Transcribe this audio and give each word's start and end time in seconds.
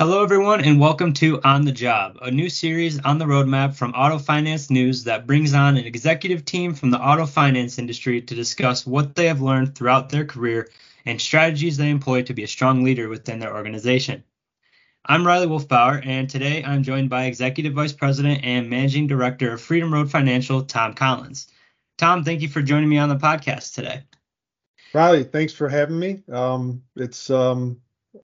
Hello, 0.00 0.22
everyone, 0.22 0.60
and 0.62 0.78
welcome 0.78 1.12
to 1.14 1.40
On 1.44 1.64
the 1.64 1.72
Job, 1.72 2.18
a 2.20 2.30
new 2.30 2.50
series 2.50 3.00
on 3.00 3.18
the 3.18 3.24
roadmap 3.24 3.74
from 3.74 3.92
Auto 3.92 4.18
Finance 4.18 4.68
News 4.68 5.04
that 5.04 5.26
brings 5.26 5.54
on 5.54 5.76
an 5.76 5.86
executive 5.86 6.44
team 6.44 6.74
from 6.74 6.90
the 6.90 7.00
auto 7.00 7.24
finance 7.24 7.78
industry 7.78 8.20
to 8.20 8.34
discuss 8.34 8.86
what 8.86 9.14
they 9.14 9.26
have 9.26 9.40
learned 9.40 9.74
throughout 9.74 10.10
their 10.10 10.26
career 10.26 10.68
and 11.06 11.20
strategies 11.20 11.76
they 11.76 11.90
employ 11.90 12.22
to 12.22 12.34
be 12.34 12.42
a 12.42 12.48
strong 12.48 12.84
leader 12.84 13.08
within 13.08 13.38
their 13.38 13.54
organization. 13.54 14.24
I'm 15.06 15.26
Riley 15.26 15.46
Wolfbauer, 15.46 16.04
and 16.06 16.28
today 16.28 16.64
I'm 16.64 16.82
joined 16.82 17.10
by 17.10 17.24
Executive 17.24 17.74
Vice 17.74 17.92
President 17.92 18.40
and 18.42 18.68
Managing 18.68 19.06
Director 19.06 19.52
of 19.52 19.60
FreedomRoad 19.60 20.10
Financial, 20.10 20.62
Tom 20.62 20.94
Collins. 20.94 21.46
Tom, 21.96 22.24
thank 22.24 22.40
you 22.42 22.48
for 22.48 22.62
joining 22.62 22.88
me 22.88 22.98
on 22.98 23.08
the 23.08 23.16
podcast 23.16 23.74
today. 23.74 24.02
Riley, 24.92 25.24
thanks 25.24 25.52
for 25.52 25.68
having 25.68 25.98
me. 25.98 26.22
Um, 26.30 26.82
it's 26.96 27.30
um, 27.30 27.80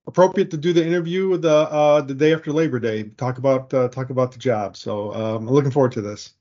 appropriate 0.07 0.51
to 0.53 0.57
do 0.57 0.73
the 0.73 0.87
interview 0.87 1.37
the 1.37 1.51
uh, 1.51 2.01
the 2.01 2.15
day 2.15 2.33
after 2.33 2.53
Labor 2.53 2.79
Day. 2.79 3.05
Talk 3.05 3.39
about 3.39 3.73
uh, 3.75 3.89
talk 3.89 4.11
about 4.11 4.33
the 4.33 4.39
job. 4.39 4.77
So 4.77 5.13
um, 5.15 5.49
I'm 5.49 5.55
looking 5.55 5.71
forward 5.71 5.93
to 5.93 6.01
this. 6.01 6.33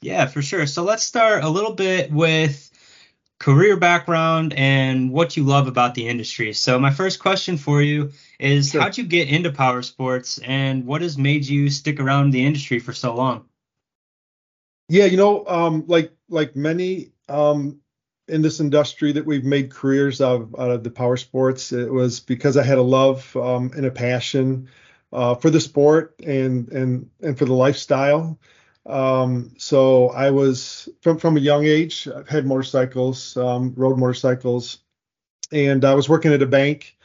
Yeah, 0.00 0.26
for 0.26 0.42
sure. 0.42 0.66
So 0.66 0.84
let's 0.84 1.02
start 1.02 1.44
a 1.44 1.48
little 1.48 1.74
bit 1.74 2.10
with 2.12 2.70
career 3.38 3.76
background 3.76 4.52
and 4.54 5.12
what 5.12 5.36
you 5.36 5.44
love 5.44 5.68
about 5.68 5.94
the 5.94 6.08
industry. 6.08 6.52
So 6.52 6.78
my 6.78 6.90
first 6.90 7.20
question 7.20 7.56
for 7.56 7.82
you 7.82 8.12
is 8.38 8.72
sure. 8.72 8.80
how'd 8.80 8.98
you 8.98 9.04
get 9.04 9.28
into 9.28 9.52
power 9.52 9.82
sports 9.82 10.38
and 10.38 10.86
what 10.86 11.02
has 11.02 11.16
made 11.16 11.46
you 11.46 11.70
stick 11.70 12.00
around 12.00 12.30
the 12.30 12.44
industry 12.44 12.78
for 12.78 12.92
so 12.92 13.14
long? 13.14 13.47
Yeah, 14.88 15.04
you 15.04 15.16
know, 15.16 15.44
um, 15.46 15.84
like 15.86 16.12
like 16.28 16.56
many 16.56 17.12
um, 17.28 17.80
in 18.28 18.42
this 18.42 18.60
industry 18.60 19.12
that 19.12 19.24
we've 19.26 19.44
made 19.44 19.70
careers 19.70 20.20
out 20.20 20.42
of, 20.42 20.54
out 20.58 20.70
of 20.70 20.84
the 20.84 20.90
power 20.90 21.16
sports. 21.16 21.72
It 21.72 21.92
was 21.92 22.20
because 22.20 22.56
I 22.56 22.62
had 22.62 22.78
a 22.78 22.82
love 22.82 23.34
um, 23.36 23.70
and 23.76 23.86
a 23.86 23.90
passion 23.90 24.68
uh, 25.12 25.34
for 25.34 25.50
the 25.50 25.60
sport 25.60 26.14
and 26.24 26.68
and 26.70 27.10
and 27.22 27.38
for 27.38 27.44
the 27.44 27.54
lifestyle. 27.54 28.38
Um, 28.86 29.52
so 29.58 30.08
I 30.10 30.30
was 30.30 30.88
from 31.02 31.18
from 31.18 31.36
a 31.36 31.40
young 31.40 31.64
age. 31.66 32.08
I've 32.08 32.28
had 32.28 32.46
motorcycles, 32.46 33.36
um, 33.36 33.74
rode 33.76 33.98
motorcycles, 33.98 34.78
and 35.52 35.84
I 35.84 35.94
was 35.94 36.08
working 36.08 36.32
at 36.32 36.42
a 36.42 36.46
bank, 36.46 36.96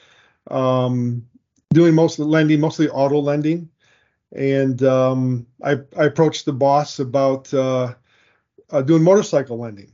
um, 0.51 1.27
doing 1.73 1.95
mostly 1.95 2.25
lending, 2.25 2.61
mostly 2.61 2.89
auto 2.89 3.19
lending. 3.19 3.69
And 4.35 4.81
um, 4.83 5.47
I, 5.63 5.79
I 5.97 6.05
approached 6.05 6.45
the 6.45 6.53
boss 6.53 6.99
about 6.99 7.53
uh, 7.53 7.93
uh, 8.71 8.81
doing 8.81 9.03
motorcycle 9.03 9.59
lending 9.59 9.93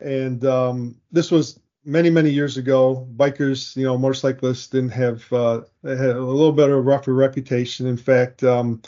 and 0.00 0.44
um, 0.44 0.96
this 1.12 1.30
was 1.30 1.58
many 1.84 2.10
many 2.10 2.30
years 2.30 2.56
ago. 2.56 3.08
Bikers, 3.16 3.74
you 3.76 3.84
know, 3.84 3.98
motorcyclists 3.98 4.68
didn't 4.68 4.90
have 4.90 5.30
uh, 5.32 5.62
had 5.82 6.16
a 6.16 6.20
little 6.20 6.52
bit 6.52 6.68
of 6.68 6.76
a 6.76 6.80
rougher 6.80 7.14
reputation. 7.14 7.86
In 7.86 7.96
fact, 7.96 8.44
um, 8.44 8.82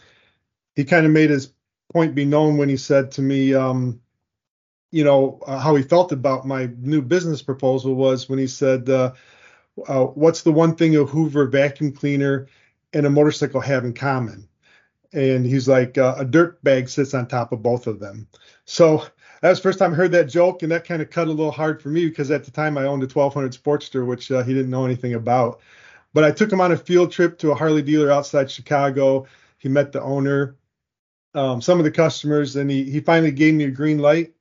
he 0.74 0.84
kind 0.84 1.06
of 1.06 1.12
made 1.12 1.30
his 1.30 1.52
point 1.92 2.14
be 2.14 2.24
known 2.24 2.58
when 2.58 2.68
he 2.68 2.76
said 2.76 3.10
to 3.12 3.22
me, 3.22 3.54
um, 3.54 4.00
you 4.90 5.04
know, 5.04 5.40
uh, 5.46 5.58
how 5.58 5.74
he 5.74 5.82
felt 5.82 6.12
about 6.12 6.46
my 6.46 6.70
new 6.78 7.02
business 7.02 7.42
proposal 7.42 7.94
was 7.94 8.28
when 8.28 8.38
he 8.38 8.46
said, 8.46 8.88
uh, 8.88 9.12
uh, 9.88 10.04
"What's 10.04 10.42
the 10.42 10.52
one 10.52 10.74
thing 10.74 10.96
a 10.96 11.04
Hoover 11.04 11.46
vacuum 11.46 11.92
cleaner 11.92 12.48
and 12.92 13.06
a 13.06 13.10
motorcycle 13.10 13.60
have 13.60 13.84
in 13.84 13.94
common?" 13.94 14.48
And 15.16 15.44
he's 15.44 15.66
like, 15.68 15.98
uh, 15.98 16.14
"A 16.18 16.24
dirt 16.24 16.62
bag 16.62 16.88
sits 16.88 17.14
on 17.14 17.26
top 17.26 17.52
of 17.52 17.62
both 17.62 17.88
of 17.88 17.98
them." 17.98 18.28
So 18.66 19.04
that 19.40 19.50
was 19.50 19.58
the 19.58 19.62
first 19.62 19.78
time 19.78 19.92
I 19.92 19.96
heard 19.96 20.12
that 20.12 20.28
joke, 20.28 20.62
and 20.62 20.72
that 20.72 20.86
kind 20.86 21.02
of 21.02 21.10
cut 21.10 21.28
a 21.28 21.30
little 21.30 21.50
hard 21.50 21.82
for 21.82 21.88
me 21.88 22.06
because 22.08 22.30
at 22.30 22.44
the 22.44 22.50
time 22.50 22.78
I 22.78 22.84
owned 22.84 23.02
a 23.02 23.06
1200 23.06 23.52
Sportster, 23.52 24.06
which 24.06 24.30
uh, 24.30 24.42
he 24.42 24.54
didn't 24.54 24.70
know 24.70 24.84
anything 24.84 25.14
about. 25.14 25.60
But 26.14 26.24
I 26.24 26.30
took 26.30 26.52
him 26.52 26.60
on 26.60 26.72
a 26.72 26.76
field 26.76 27.12
trip 27.12 27.38
to 27.38 27.50
a 27.50 27.54
Harley 27.54 27.82
dealer 27.82 28.10
outside 28.10 28.50
Chicago. 28.50 29.26
He 29.58 29.68
met 29.68 29.92
the 29.92 30.02
owner, 30.02 30.56
um, 31.34 31.60
some 31.60 31.78
of 31.78 31.84
the 31.84 31.90
customers, 31.90 32.56
and 32.56 32.70
he 32.70 32.84
he 32.84 33.00
finally 33.00 33.32
gave 33.32 33.54
me 33.54 33.64
a 33.64 33.70
green 33.70 33.98
light. 33.98 34.34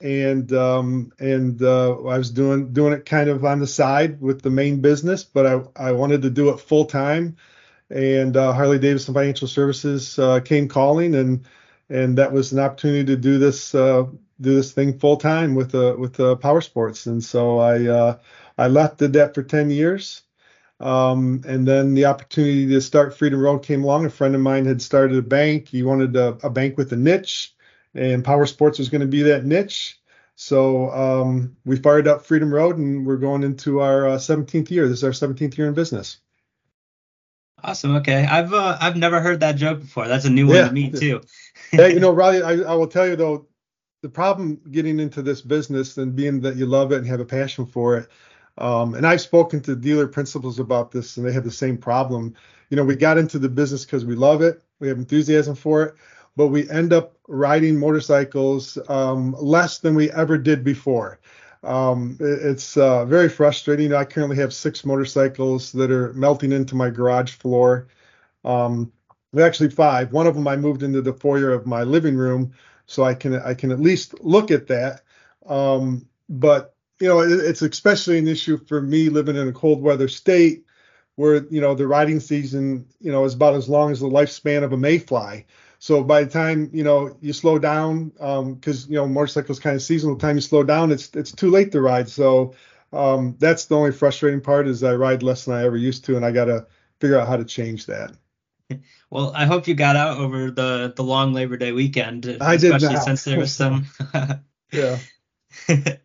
And 0.00 0.52
um, 0.52 1.12
and 1.18 1.62
uh, 1.62 1.92
I 2.04 2.18
was 2.18 2.30
doing 2.30 2.72
doing 2.72 2.92
it 2.94 3.04
kind 3.04 3.28
of 3.28 3.44
on 3.44 3.60
the 3.60 3.66
side 3.66 4.20
with 4.20 4.42
the 4.42 4.50
main 4.50 4.80
business, 4.80 5.24
but 5.24 5.46
I 5.46 5.88
I 5.88 5.92
wanted 5.92 6.22
to 6.22 6.30
do 6.30 6.50
it 6.50 6.60
full 6.60 6.86
time. 6.86 7.36
And 7.90 8.36
uh, 8.36 8.52
Harley 8.52 8.78
Davidson 8.78 9.14
Financial 9.14 9.48
Services 9.48 10.18
uh, 10.18 10.40
came 10.40 10.68
calling 10.68 11.14
and 11.14 11.44
and 11.88 12.16
that 12.18 12.32
was 12.32 12.52
an 12.52 12.60
opportunity 12.60 13.04
to 13.04 13.16
do 13.16 13.38
this 13.38 13.74
uh, 13.74 14.04
do 14.40 14.54
this 14.54 14.72
thing 14.72 14.98
full 14.98 15.16
time 15.16 15.54
with 15.54 15.74
uh, 15.74 15.96
with 15.98 16.18
uh, 16.20 16.36
power 16.36 16.60
sports. 16.60 17.06
And 17.06 17.22
so 17.22 17.58
I 17.58 17.86
uh, 17.86 18.18
I 18.56 18.68
left 18.68 18.98
did 18.98 19.12
that 19.14 19.34
for 19.34 19.42
10 19.42 19.70
years. 19.70 20.22
Um, 20.78 21.42
and 21.46 21.68
then 21.68 21.92
the 21.92 22.06
opportunity 22.06 22.66
to 22.68 22.80
start 22.80 23.14
FreedomRoad 23.14 23.62
came 23.62 23.84
along. 23.84 24.06
A 24.06 24.10
friend 24.10 24.34
of 24.34 24.40
mine 24.40 24.64
had 24.64 24.80
started 24.80 25.18
a 25.18 25.22
bank. 25.22 25.68
He 25.68 25.82
wanted 25.82 26.16
a, 26.16 26.38
a 26.42 26.48
bank 26.48 26.78
with 26.78 26.92
a 26.92 26.96
niche, 26.96 27.54
and 27.94 28.24
power 28.24 28.46
sports 28.46 28.78
was 28.78 28.88
going 28.88 29.02
to 29.02 29.06
be 29.06 29.22
that 29.22 29.44
niche. 29.44 30.00
So 30.36 30.90
um, 30.90 31.54
we 31.66 31.76
fired 31.76 32.08
up 32.08 32.26
FreedomRoad, 32.26 32.74
and 32.74 33.06
we're 33.06 33.18
going 33.18 33.42
into 33.42 33.80
our 33.80 34.08
uh, 34.08 34.16
17th 34.16 34.70
year. 34.70 34.88
This 34.88 35.02
is 35.02 35.04
our 35.04 35.10
17th 35.10 35.58
year 35.58 35.68
in 35.68 35.74
business. 35.74 36.18
Awesome. 37.62 37.96
Okay, 37.96 38.24
I've 38.24 38.52
uh, 38.52 38.78
I've 38.80 38.96
never 38.96 39.20
heard 39.20 39.40
that 39.40 39.56
joke 39.56 39.80
before. 39.80 40.08
That's 40.08 40.24
a 40.24 40.30
new 40.30 40.46
one 40.46 40.56
to 40.66 40.72
me 40.72 40.90
too. 40.90 41.20
hey, 41.70 41.92
you 41.94 42.00
know, 42.00 42.10
Riley, 42.10 42.42
I, 42.42 42.72
I 42.72 42.74
will 42.74 42.86
tell 42.86 43.06
you 43.06 43.16
though, 43.16 43.46
the 44.02 44.08
problem 44.08 44.60
getting 44.70 44.98
into 44.98 45.22
this 45.22 45.42
business 45.42 45.98
and 45.98 46.16
being 46.16 46.40
that 46.40 46.56
you 46.56 46.66
love 46.66 46.92
it 46.92 46.98
and 46.98 47.06
have 47.06 47.20
a 47.20 47.24
passion 47.24 47.66
for 47.66 47.96
it. 47.98 48.08
Um, 48.58 48.94
and 48.94 49.06
I've 49.06 49.20
spoken 49.20 49.60
to 49.62 49.76
dealer 49.76 50.06
principals 50.06 50.58
about 50.58 50.90
this, 50.90 51.16
and 51.16 51.26
they 51.26 51.32
have 51.32 51.44
the 51.44 51.50
same 51.50 51.78
problem. 51.78 52.34
You 52.68 52.76
know, 52.76 52.84
we 52.84 52.96
got 52.96 53.18
into 53.18 53.38
the 53.38 53.48
business 53.48 53.84
because 53.84 54.04
we 54.04 54.14
love 54.14 54.42
it, 54.42 54.62
we 54.80 54.88
have 54.88 54.98
enthusiasm 54.98 55.54
for 55.54 55.82
it, 55.82 55.94
but 56.36 56.48
we 56.48 56.68
end 56.70 56.92
up 56.92 57.16
riding 57.28 57.78
motorcycles 57.78 58.78
um, 58.88 59.34
less 59.38 59.78
than 59.78 59.94
we 59.94 60.10
ever 60.12 60.38
did 60.38 60.64
before. 60.64 61.20
Um, 61.62 62.16
it's 62.20 62.76
uh, 62.76 63.04
very 63.04 63.28
frustrating. 63.28 63.92
I 63.92 64.04
currently 64.04 64.36
have 64.36 64.54
six 64.54 64.84
motorcycles 64.84 65.72
that 65.72 65.90
are 65.90 66.12
melting 66.14 66.52
into 66.52 66.74
my 66.74 66.90
garage 66.90 67.32
floor. 67.32 67.88
Um, 68.44 68.92
actually 69.38 69.70
five. 69.70 70.12
One 70.12 70.26
of 70.26 70.34
them 70.34 70.48
I 70.48 70.56
moved 70.56 70.82
into 70.82 71.02
the 71.02 71.12
foyer 71.12 71.52
of 71.52 71.66
my 71.66 71.82
living 71.82 72.16
room, 72.16 72.52
so 72.86 73.04
I 73.04 73.14
can 73.14 73.34
I 73.40 73.54
can 73.54 73.70
at 73.70 73.80
least 73.80 74.14
look 74.22 74.50
at 74.50 74.66
that. 74.68 75.02
Um, 75.46 76.06
but 76.28 76.74
you 77.00 77.08
know, 77.08 77.20
it, 77.20 77.30
it's 77.32 77.62
especially 77.62 78.18
an 78.18 78.28
issue 78.28 78.58
for 78.66 78.80
me 78.80 79.08
living 79.08 79.36
in 79.36 79.48
a 79.48 79.52
cold 79.52 79.82
weather 79.82 80.08
state 80.08 80.64
where 81.16 81.44
you 81.50 81.60
know 81.60 81.74
the 81.74 81.86
riding 81.86 82.20
season 82.20 82.86
you 83.00 83.12
know 83.12 83.24
is 83.24 83.34
about 83.34 83.54
as 83.54 83.68
long 83.68 83.92
as 83.92 84.00
the 84.00 84.08
lifespan 84.08 84.62
of 84.62 84.72
a 84.72 84.76
mayfly. 84.76 85.44
So 85.80 86.04
by 86.04 86.22
the 86.22 86.30
time 86.30 86.70
you 86.74 86.84
know 86.84 87.16
you 87.22 87.32
slow 87.32 87.58
down, 87.58 88.10
because 88.10 88.84
um, 88.84 88.90
you 88.92 88.96
know 88.96 89.08
motorcycles 89.08 89.58
kind 89.58 89.74
of 89.74 89.82
seasonal. 89.82 90.14
Time 90.14 90.36
you 90.36 90.42
slow 90.42 90.62
down, 90.62 90.92
it's 90.92 91.10
it's 91.14 91.32
too 91.32 91.50
late 91.50 91.72
to 91.72 91.80
ride. 91.80 92.08
So 92.08 92.54
um, 92.92 93.34
that's 93.38 93.64
the 93.64 93.76
only 93.76 93.90
frustrating 93.90 94.42
part 94.42 94.68
is 94.68 94.84
I 94.84 94.94
ride 94.94 95.22
less 95.22 95.46
than 95.46 95.54
I 95.54 95.64
ever 95.64 95.78
used 95.78 96.04
to, 96.04 96.16
and 96.16 96.24
I 96.24 96.32
got 96.32 96.44
to 96.44 96.66
figure 97.00 97.18
out 97.18 97.28
how 97.28 97.38
to 97.38 97.46
change 97.46 97.86
that. 97.86 98.12
Well, 99.08 99.32
I 99.34 99.46
hope 99.46 99.66
you 99.66 99.74
got 99.74 99.96
out 99.96 100.18
over 100.18 100.50
the 100.50 100.92
the 100.94 101.02
long 101.02 101.32
Labor 101.32 101.56
Day 101.56 101.72
weekend, 101.72 102.26
I 102.40 102.54
especially 102.54 102.88
did 102.88 103.02
since 103.02 103.24
there 103.24 103.38
was 103.38 103.52
some. 103.56 103.86
yeah. 104.72 104.98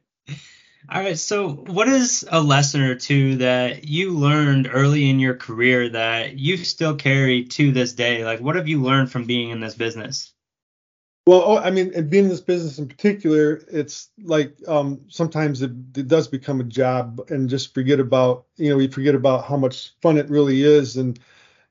All 0.87 1.01
right. 1.01 1.17
So, 1.17 1.49
what 1.49 1.87
is 1.87 2.27
a 2.29 2.41
lesson 2.41 2.81
or 2.81 2.95
two 2.95 3.37
that 3.37 3.85
you 3.85 4.11
learned 4.11 4.69
early 4.71 5.09
in 5.09 5.19
your 5.19 5.33
career 5.33 5.89
that 5.89 6.37
you 6.37 6.57
still 6.57 6.95
carry 6.95 7.45
to 7.45 7.71
this 7.71 7.93
day? 7.93 8.23
Like, 8.23 8.39
what 8.39 8.55
have 8.55 8.67
you 8.67 8.81
learned 8.81 9.11
from 9.11 9.25
being 9.25 9.49
in 9.49 9.59
this 9.59 9.73
business? 9.73 10.31
Well, 11.25 11.41
oh, 11.43 11.57
I 11.57 11.71
mean, 11.71 11.91
and 11.95 12.07
being 12.07 12.25
in 12.25 12.29
this 12.29 12.41
business 12.41 12.77
in 12.77 12.87
particular, 12.87 13.63
it's 13.71 14.09
like 14.21 14.55
um, 14.67 15.01
sometimes 15.07 15.63
it, 15.63 15.71
it, 15.95 16.07
does 16.07 16.27
become 16.27 16.59
a 16.59 16.65
job, 16.65 17.19
and 17.29 17.49
just 17.49 17.73
forget 17.73 17.99
about 17.99 18.45
you 18.57 18.69
know 18.69 18.77
we 18.77 18.87
forget 18.87 19.15
about 19.15 19.45
how 19.45 19.57
much 19.57 19.93
fun 20.03 20.17
it 20.17 20.29
really 20.29 20.61
is, 20.61 20.97
and 20.97 21.19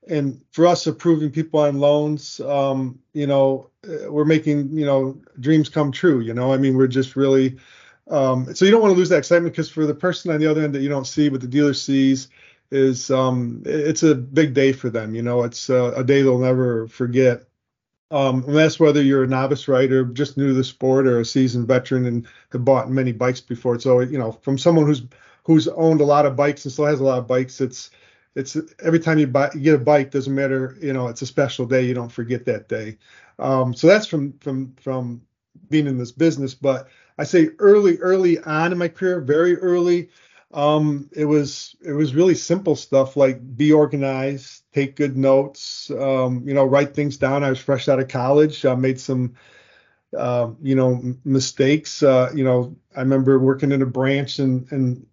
and 0.09 0.43
for 0.51 0.67
us 0.67 0.89
approving 0.89 1.31
people 1.31 1.61
on 1.61 1.79
loans, 1.79 2.41
um, 2.41 2.99
you 3.13 3.29
know, 3.29 3.71
uh, 3.89 4.11
we're 4.11 4.25
making 4.25 4.77
you 4.77 4.87
know 4.87 5.21
dreams 5.39 5.69
come 5.69 5.93
true. 5.93 6.19
You 6.19 6.35
know, 6.35 6.53
I 6.53 6.57
mean, 6.57 6.77
we're 6.77 6.89
just 6.89 7.15
really 7.15 7.57
um, 8.09 8.55
so 8.55 8.65
you 8.65 8.71
don't 8.71 8.83
want 8.83 8.93
to 8.93 8.99
lose 8.99 9.09
that 9.09 9.19
excitement 9.19 9.53
because 9.53 9.71
for 9.71 9.87
the 9.87 9.95
person 9.95 10.31
on 10.31 10.41
the 10.41 10.47
other 10.47 10.63
end 10.63 10.75
that 10.75 10.83
you 10.83 10.89
don't 10.89 11.07
see, 11.07 11.29
but 11.29 11.41
the 11.41 11.47
dealer 11.47 11.75
sees, 11.75 12.29
is 12.71 13.11
um, 13.11 13.63
it's 13.65 14.03
a 14.03 14.15
big 14.15 14.53
day 14.55 14.73
for 14.73 14.91
them. 14.91 15.15
You 15.15 15.23
know, 15.23 15.43
it's 15.45 15.69
a, 15.69 15.93
a 15.97 16.05
day 16.05 16.23
they'll 16.23 16.39
never 16.39 16.89
forget. 16.89 17.45
Um, 18.11 18.45
and 18.45 18.55
that's 18.55 18.79
whether 18.79 19.03
you're 19.03 19.25
a 19.25 19.29
novice 19.29 19.67
rider, 19.67 20.05
just 20.05 20.37
new 20.37 20.49
to 20.49 20.55
the 20.55 20.65
sport, 20.65 21.07
or 21.07 21.21
a 21.21 21.25
seasoned 21.25 21.67
veteran 21.67 22.07
and 22.07 22.27
have 22.53 22.65
bought 22.65 22.91
many 22.91 23.13
bikes 23.13 23.41
before. 23.41 23.79
So 23.81 24.01
you 24.01 24.19
know, 24.19 24.33
from 24.33 24.59
someone 24.59 24.87
who's 24.87 25.03
who's 25.45 25.69
owned 25.69 26.01
a 26.01 26.05
lot 26.05 26.27
of 26.27 26.37
bikes 26.37 26.65
and 26.65 26.73
still 26.73 26.87
has 26.87 27.01
a 27.01 27.05
lot 27.05 27.19
of 27.19 27.27
bikes, 27.27 27.61
it's 27.61 27.91
it's 28.35 28.57
every 28.83 29.01
time 29.01 29.19
you 29.19 29.27
buy 29.27 29.51
you 29.55 29.61
get 29.61 29.75
a 29.75 29.79
bike, 29.79 30.11
doesn't 30.11 30.35
matter. 30.35 30.77
You 30.81 30.93
know, 30.93 31.09
it's 31.09 31.23
a 31.23 31.27
special 31.27 31.67
day. 31.67 31.83
You 31.83 31.95
don't 31.95 32.13
forget 32.13 32.45
that 32.45 32.69
day. 32.69 32.99
Um, 33.39 33.75
so 33.75 33.87
that's 33.87 34.07
from 34.07 34.35
from 34.39 34.75
from 34.81 35.23
being 35.71 35.87
in 35.87 35.99
this 35.99 36.13
business, 36.13 36.55
but 36.55 36.89
I 37.19 37.25
say 37.25 37.51
early, 37.59 37.99
early 37.99 38.39
on 38.41 38.73
in 38.73 38.79
my 38.79 38.89
career, 38.89 39.21
very 39.21 39.57
early. 39.57 40.11
Um, 40.53 41.11
it 41.13 41.25
was 41.25 41.75
it 41.85 41.93
was 41.93 42.15
really 42.15 42.35
simple 42.35 42.77
stuff 42.77 43.17
like 43.17 43.57
be 43.57 43.73
organized, 43.73 44.63
take 44.73 44.95
good 44.95 45.17
notes, 45.17 45.91
um, 45.91 46.47
you 46.47 46.55
know, 46.55 46.65
write 46.65 46.95
things 46.95 47.17
down. 47.17 47.43
I 47.43 47.51
was 47.51 47.59
fresh 47.59 47.89
out 47.89 47.99
of 47.99 48.09
college. 48.09 48.65
I 48.65 48.75
made 48.77 49.01
some, 49.01 49.35
uh, 50.17 50.51
you 50.63 50.77
know, 50.77 51.15
mistakes. 51.25 52.03
Uh, 52.05 52.31
you 52.35 52.45
know, 52.45 52.77
I 52.97 53.01
remember 53.01 53.39
working 53.41 53.73
in 53.73 53.83
a 53.83 53.87
branch 53.87 54.39
and 54.39 54.71
and 54.71 55.07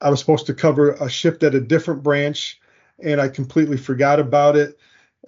I 0.00 0.10
was 0.10 0.20
supposed 0.20 0.46
to 0.46 0.54
cover 0.54 0.92
a 0.92 1.08
shift 1.08 1.42
at 1.42 1.54
a 1.54 1.60
different 1.60 2.02
branch, 2.02 2.60
and 3.02 3.20
I 3.20 3.28
completely 3.28 3.78
forgot 3.78 4.20
about 4.20 4.54
it. 4.54 4.78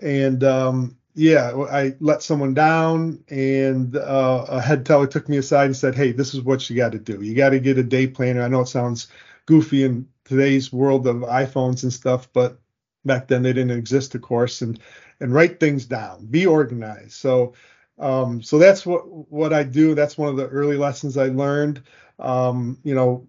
And 0.00 0.44
um, 0.44 0.96
yeah, 1.16 1.52
I 1.70 1.94
let 2.00 2.22
someone 2.22 2.54
down, 2.54 3.24
and 3.30 3.96
uh, 3.96 4.46
a 4.48 4.60
head 4.60 4.86
teller 4.86 5.06
took 5.08 5.28
me 5.28 5.38
aside 5.38 5.66
and 5.66 5.76
said, 5.76 5.94
"Hey, 5.94 6.12
this 6.12 6.34
is 6.34 6.42
what 6.42 6.68
you 6.70 6.76
got 6.76 6.92
to 6.92 6.98
do. 6.98 7.22
You 7.22 7.34
got 7.34 7.50
to 7.50 7.60
get 7.60 7.78
a 7.78 7.82
day 7.82 8.06
planner." 8.06 8.42
I 8.42 8.48
know 8.48 8.60
it 8.62 8.68
sounds 8.68 9.08
goofy 9.46 9.84
in 9.84 10.08
today's 10.24 10.72
world 10.72 11.06
of 11.06 11.16
iPhones 11.18 11.84
and 11.84 11.92
stuff, 11.92 12.30
but 12.34 12.60
back 13.06 13.28
then 13.28 13.42
they 13.42 13.52
didn't 13.54 13.78
exist, 13.78 14.14
of 14.14 14.22
course, 14.22 14.62
and 14.62 14.78
and 15.20 15.32
write 15.34 15.58
things 15.60 15.86
down, 15.86 16.26
be 16.26 16.46
organized. 16.46 17.12
So 17.14 17.54
um, 17.98 18.42
so 18.42 18.58
that's 18.58 18.84
what 18.86 19.08
what 19.32 19.52
I 19.54 19.62
do. 19.64 19.94
That's 19.94 20.18
one 20.18 20.28
of 20.28 20.36
the 20.36 20.48
early 20.48 20.76
lessons 20.76 21.16
I 21.16 21.28
learned. 21.28 21.82
Um, 22.18 22.78
you 22.84 22.94
know, 22.94 23.26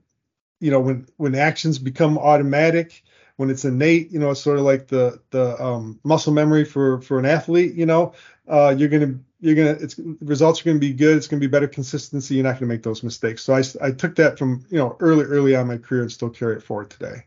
you 0.59 0.71
know 0.71 0.79
when 0.79 1.07
when 1.17 1.35
actions 1.35 1.79
become 1.79 2.17
automatic, 2.17 3.03
when 3.37 3.49
it's 3.49 3.65
innate, 3.65 4.11
you 4.11 4.19
know, 4.19 4.31
it's 4.31 4.41
sort 4.41 4.59
of 4.59 4.65
like 4.65 4.87
the 4.87 5.21
the 5.31 5.63
um, 5.63 5.99
muscle 6.03 6.33
memory 6.33 6.65
for 6.65 7.01
for 7.01 7.17
an 7.17 7.25
athlete. 7.25 7.75
You 7.75 7.85
know, 7.85 8.13
uh, 8.47 8.75
you're 8.77 8.89
gonna 8.89 9.19
you're 9.39 9.55
gonna 9.55 9.77
it's 9.79 9.99
results 10.21 10.61
are 10.61 10.65
gonna 10.65 10.79
be 10.79 10.93
good. 10.93 11.17
It's 11.17 11.27
gonna 11.27 11.39
be 11.39 11.47
better 11.47 11.67
consistency. 11.67 12.35
You're 12.35 12.43
not 12.43 12.55
gonna 12.55 12.67
make 12.67 12.83
those 12.83 13.03
mistakes. 13.03 13.43
So 13.43 13.53
I 13.53 13.63
I 13.81 13.91
took 13.91 14.15
that 14.15 14.37
from 14.37 14.65
you 14.69 14.77
know 14.77 14.97
early 14.99 15.25
early 15.25 15.55
on 15.55 15.67
my 15.67 15.77
career 15.77 16.01
and 16.01 16.11
still 16.11 16.29
carry 16.29 16.55
it 16.57 16.63
forward 16.63 16.89
today. 16.89 17.25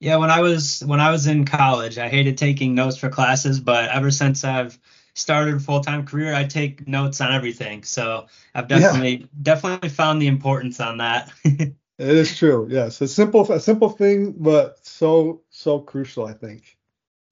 Yeah, 0.00 0.16
when 0.16 0.30
I 0.30 0.40
was 0.40 0.82
when 0.84 1.00
I 1.00 1.10
was 1.10 1.26
in 1.26 1.44
college, 1.44 1.98
I 1.98 2.08
hated 2.08 2.36
taking 2.36 2.74
notes 2.74 2.96
for 2.96 3.08
classes, 3.08 3.60
but 3.60 3.90
ever 3.90 4.10
since 4.10 4.44
I've 4.44 4.78
started 5.14 5.54
a 5.54 5.60
full 5.60 5.82
time 5.82 6.06
career, 6.06 6.34
I 6.34 6.44
take 6.44 6.88
notes 6.88 7.20
on 7.20 7.32
everything. 7.32 7.84
So 7.84 8.26
I've 8.54 8.66
definitely 8.66 9.16
yeah. 9.16 9.26
definitely 9.42 9.90
found 9.90 10.20
the 10.20 10.26
importance 10.26 10.80
on 10.80 10.98
that. 10.98 11.30
it 12.00 12.16
is 12.16 12.36
true. 12.36 12.66
Yes, 12.70 13.00
a 13.00 13.08
simple 13.08 13.50
a 13.52 13.60
simple 13.60 13.90
thing, 13.90 14.32
but 14.38 14.84
so 14.86 15.42
so 15.50 15.80
crucial, 15.80 16.24
I 16.24 16.32
think. 16.32 16.78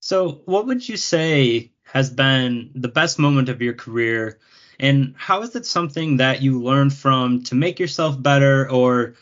So, 0.00 0.42
what 0.44 0.66
would 0.66 0.88
you 0.88 0.96
say 0.96 1.72
has 1.84 2.10
been 2.10 2.70
the 2.74 2.88
best 2.88 3.18
moment 3.18 3.48
of 3.48 3.62
your 3.62 3.74
career? 3.74 4.38
And 4.78 5.14
how 5.16 5.42
is 5.42 5.56
it 5.56 5.66
something 5.66 6.18
that 6.18 6.42
you 6.42 6.62
learned 6.62 6.92
from 6.92 7.42
to 7.44 7.54
make 7.54 7.80
yourself 7.80 8.22
better, 8.22 8.70
or 8.70 9.14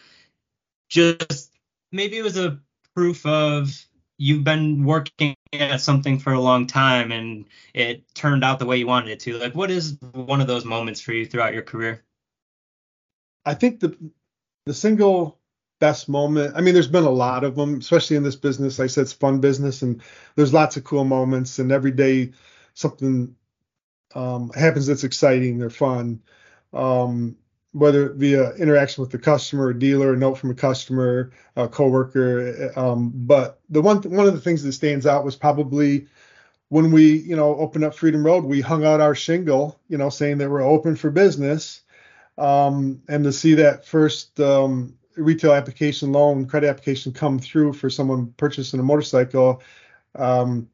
just 0.88 1.52
maybe 1.92 2.18
it 2.18 2.22
was 2.22 2.36
a 2.36 2.60
proof 2.94 3.24
of 3.24 3.70
you've 4.18 4.44
been 4.44 4.84
working 4.84 5.36
at 5.52 5.80
something 5.80 6.18
for 6.18 6.32
a 6.32 6.40
long 6.40 6.66
time 6.66 7.12
and 7.12 7.46
it 7.74 8.02
turned 8.14 8.42
out 8.42 8.58
the 8.58 8.66
way 8.66 8.78
you 8.78 8.86
wanted 8.86 9.10
it 9.10 9.20
to? 9.20 9.38
Like, 9.38 9.54
what 9.54 9.70
is 9.70 9.96
one 10.12 10.40
of 10.40 10.46
those 10.46 10.64
moments 10.64 11.00
for 11.00 11.12
you 11.12 11.24
throughout 11.24 11.54
your 11.54 11.62
career? 11.62 12.04
I 13.44 13.54
think 13.54 13.80
the 13.80 13.96
the 14.66 14.74
single 14.74 15.38
best 15.78 16.08
moment. 16.08 16.54
I 16.56 16.60
mean, 16.60 16.74
there's 16.74 16.88
been 16.88 17.04
a 17.04 17.10
lot 17.10 17.44
of 17.44 17.54
them, 17.54 17.78
especially 17.78 18.16
in 18.16 18.22
this 18.22 18.36
business. 18.36 18.78
Like 18.78 18.86
I 18.86 18.88
said 18.88 19.02
it's 19.02 19.12
fun 19.12 19.40
business, 19.40 19.82
and 19.82 20.02
there's 20.34 20.52
lots 20.52 20.76
of 20.76 20.84
cool 20.84 21.04
moments, 21.04 21.58
and 21.58 21.72
every 21.72 21.92
day 21.92 22.32
something 22.74 23.34
um, 24.14 24.50
happens 24.50 24.86
that's 24.86 25.04
exciting. 25.04 25.58
They're 25.58 25.70
fun. 25.70 26.20
Um, 26.72 27.36
whether 27.72 28.06
it 28.06 28.18
be 28.18 28.34
an 28.34 28.52
interaction 28.58 29.02
with 29.02 29.10
the 29.10 29.18
customer, 29.18 29.68
a 29.68 29.78
dealer, 29.78 30.14
a 30.14 30.16
note 30.16 30.36
from 30.38 30.50
a 30.50 30.54
customer, 30.54 31.30
a 31.56 31.68
coworker. 31.68 32.72
Um, 32.74 33.12
but 33.14 33.60
the 33.68 33.82
one 33.82 33.98
one 34.02 34.26
of 34.26 34.34
the 34.34 34.40
things 34.40 34.62
that 34.62 34.72
stands 34.72 35.06
out 35.06 35.24
was 35.24 35.36
probably 35.36 36.08
when 36.68 36.90
we, 36.90 37.18
you 37.18 37.36
know, 37.36 37.54
opened 37.56 37.84
up 37.84 37.94
FreedomRoad, 37.94 38.44
we 38.44 38.60
hung 38.60 38.84
out 38.84 39.00
our 39.00 39.14
shingle, 39.14 39.78
you 39.88 39.98
know, 39.98 40.08
saying 40.08 40.38
that 40.38 40.50
we're 40.50 40.62
open 40.62 40.96
for 40.96 41.10
business. 41.10 41.82
Um, 42.38 43.02
and 43.08 43.24
to 43.24 43.32
see 43.32 43.54
that 43.54 43.86
first 43.86 44.38
um, 44.40 44.94
retail 45.16 45.52
application 45.52 46.12
loan 46.12 46.46
credit 46.46 46.68
application 46.68 47.12
come 47.12 47.38
through 47.38 47.72
for 47.72 47.88
someone 47.88 48.34
purchasing 48.36 48.78
a 48.78 48.82
motorcycle 48.82 49.62
um, 50.14 50.68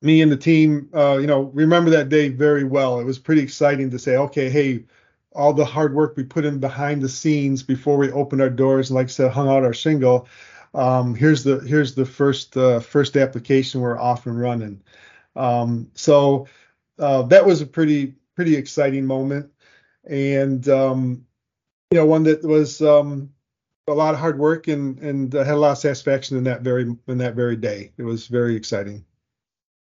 me 0.00 0.22
and 0.22 0.32
the 0.32 0.36
team 0.36 0.88
uh, 0.94 1.18
you 1.18 1.26
know 1.26 1.42
remember 1.54 1.90
that 1.90 2.08
day 2.08 2.28
very 2.28 2.64
well. 2.64 2.98
It 2.98 3.04
was 3.04 3.18
pretty 3.18 3.42
exciting 3.42 3.90
to 3.90 3.98
say 3.98 4.16
okay 4.16 4.48
hey 4.48 4.84
all 5.32 5.52
the 5.52 5.64
hard 5.64 5.94
work 5.94 6.16
we 6.16 6.24
put 6.24 6.44
in 6.44 6.58
behind 6.58 7.02
the 7.02 7.08
scenes 7.08 7.62
before 7.62 7.96
we 7.96 8.10
opened 8.12 8.42
our 8.42 8.50
doors 8.50 8.90
and 8.90 8.96
like 8.96 9.06
i 9.06 9.08
said 9.08 9.30
hung 9.30 9.48
out 9.48 9.64
our 9.64 9.72
shingle 9.72 10.28
um, 10.74 11.14
here's 11.14 11.44
the 11.44 11.60
here's 11.60 11.94
the 11.94 12.04
first 12.04 12.56
uh, 12.56 12.80
first 12.80 13.16
application 13.16 13.80
we're 13.80 13.98
off 13.98 14.26
and 14.26 14.40
running. 14.40 14.82
Um, 15.36 15.90
so 15.94 16.48
uh, 16.98 17.22
that 17.22 17.44
was 17.44 17.60
a 17.60 17.66
pretty 17.66 18.14
pretty 18.34 18.56
exciting 18.56 19.04
moment 19.04 19.50
and 20.04 20.68
um, 20.68 21.26
you 21.90 21.98
know 21.98 22.06
one 22.06 22.22
that 22.24 22.44
was 22.44 22.80
um, 22.82 23.30
a 23.88 23.92
lot 23.92 24.14
of 24.14 24.20
hard 24.20 24.38
work 24.38 24.68
and 24.68 24.98
and 25.00 25.34
uh, 25.34 25.44
had 25.44 25.54
a 25.54 25.58
lot 25.58 25.72
of 25.72 25.78
satisfaction 25.78 26.36
in 26.36 26.44
that 26.44 26.62
very 26.62 26.94
in 27.08 27.18
that 27.18 27.34
very 27.34 27.56
day. 27.56 27.92
It 27.96 28.02
was 28.02 28.26
very 28.26 28.56
exciting. 28.56 29.04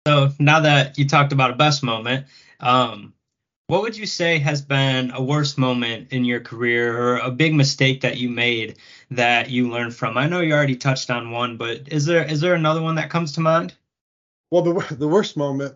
So 0.07 0.31
now 0.39 0.61
that 0.61 0.99
you 0.99 1.07
talked 1.07 1.33
about 1.33 1.51
a 1.51 1.57
best 1.57 1.83
moment, 1.83 2.27
um, 2.61 3.13
what 3.67 3.83
would 3.83 3.97
you 3.97 4.07
say 4.07 4.39
has 4.39 4.63
been 4.63 5.11
a 5.11 5.23
worst 5.23 5.59
moment 5.59 6.13
in 6.13 6.25
your 6.25 6.39
career 6.39 6.97
or 6.97 7.17
a 7.17 7.31
big 7.31 7.55
mistake 7.55 8.03
that 8.03 8.17
you 8.17 8.29
made 8.29 8.79
that 9.11 9.51
you 9.51 9.69
learned 9.69 9.95
from? 9.95 10.17
I 10.17 10.29
know 10.29 10.41
you 10.41 10.53
already 10.53 10.77
touched 10.77 11.11
on 11.11 11.33
one, 11.33 11.57
but 11.57 11.89
is 11.93 12.07
there 12.07 12.25
is 12.25 12.41
there 12.41 12.55
another 12.55 12.81
one 12.81 12.95
that 12.95 13.11
comes 13.11 13.33
to 13.33 13.41
mind? 13.41 13.75
Well, 14.51 14.63
the 14.63 14.95
the 14.95 15.09
worst 15.09 15.37
moment. 15.37 15.75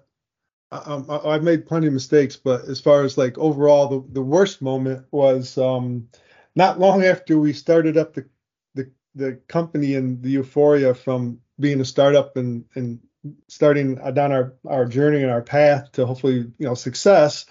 Um, 0.72 1.06
I, 1.08 1.32
have 1.32 1.42
made 1.42 1.66
plenty 1.66 1.88
of 1.88 1.92
mistakes, 1.92 2.36
but 2.36 2.66
as 2.66 2.80
far 2.80 3.02
as 3.02 3.18
like 3.18 3.36
overall, 3.38 3.88
the, 3.88 4.12
the 4.12 4.22
worst 4.22 4.62
moment 4.62 5.04
was 5.10 5.58
um, 5.58 6.08
not 6.54 6.78
long 6.78 7.02
after 7.02 7.38
we 7.38 7.52
started 7.52 7.96
up 7.96 8.14
the 8.14 8.26
the, 8.74 8.90
the 9.16 9.40
company 9.48 9.96
and 9.96 10.22
the 10.22 10.30
euphoria 10.30 10.94
from 10.94 11.40
being 11.58 11.80
a 11.80 11.84
startup 11.84 12.36
and 12.36 12.64
and 12.76 13.00
starting 13.48 13.96
down 14.14 14.30
our 14.30 14.54
our 14.66 14.86
journey 14.86 15.22
and 15.22 15.30
our 15.30 15.42
path 15.42 15.90
to 15.92 16.06
hopefully 16.06 16.52
you 16.58 16.66
know 16.66 16.74
success 16.74 17.46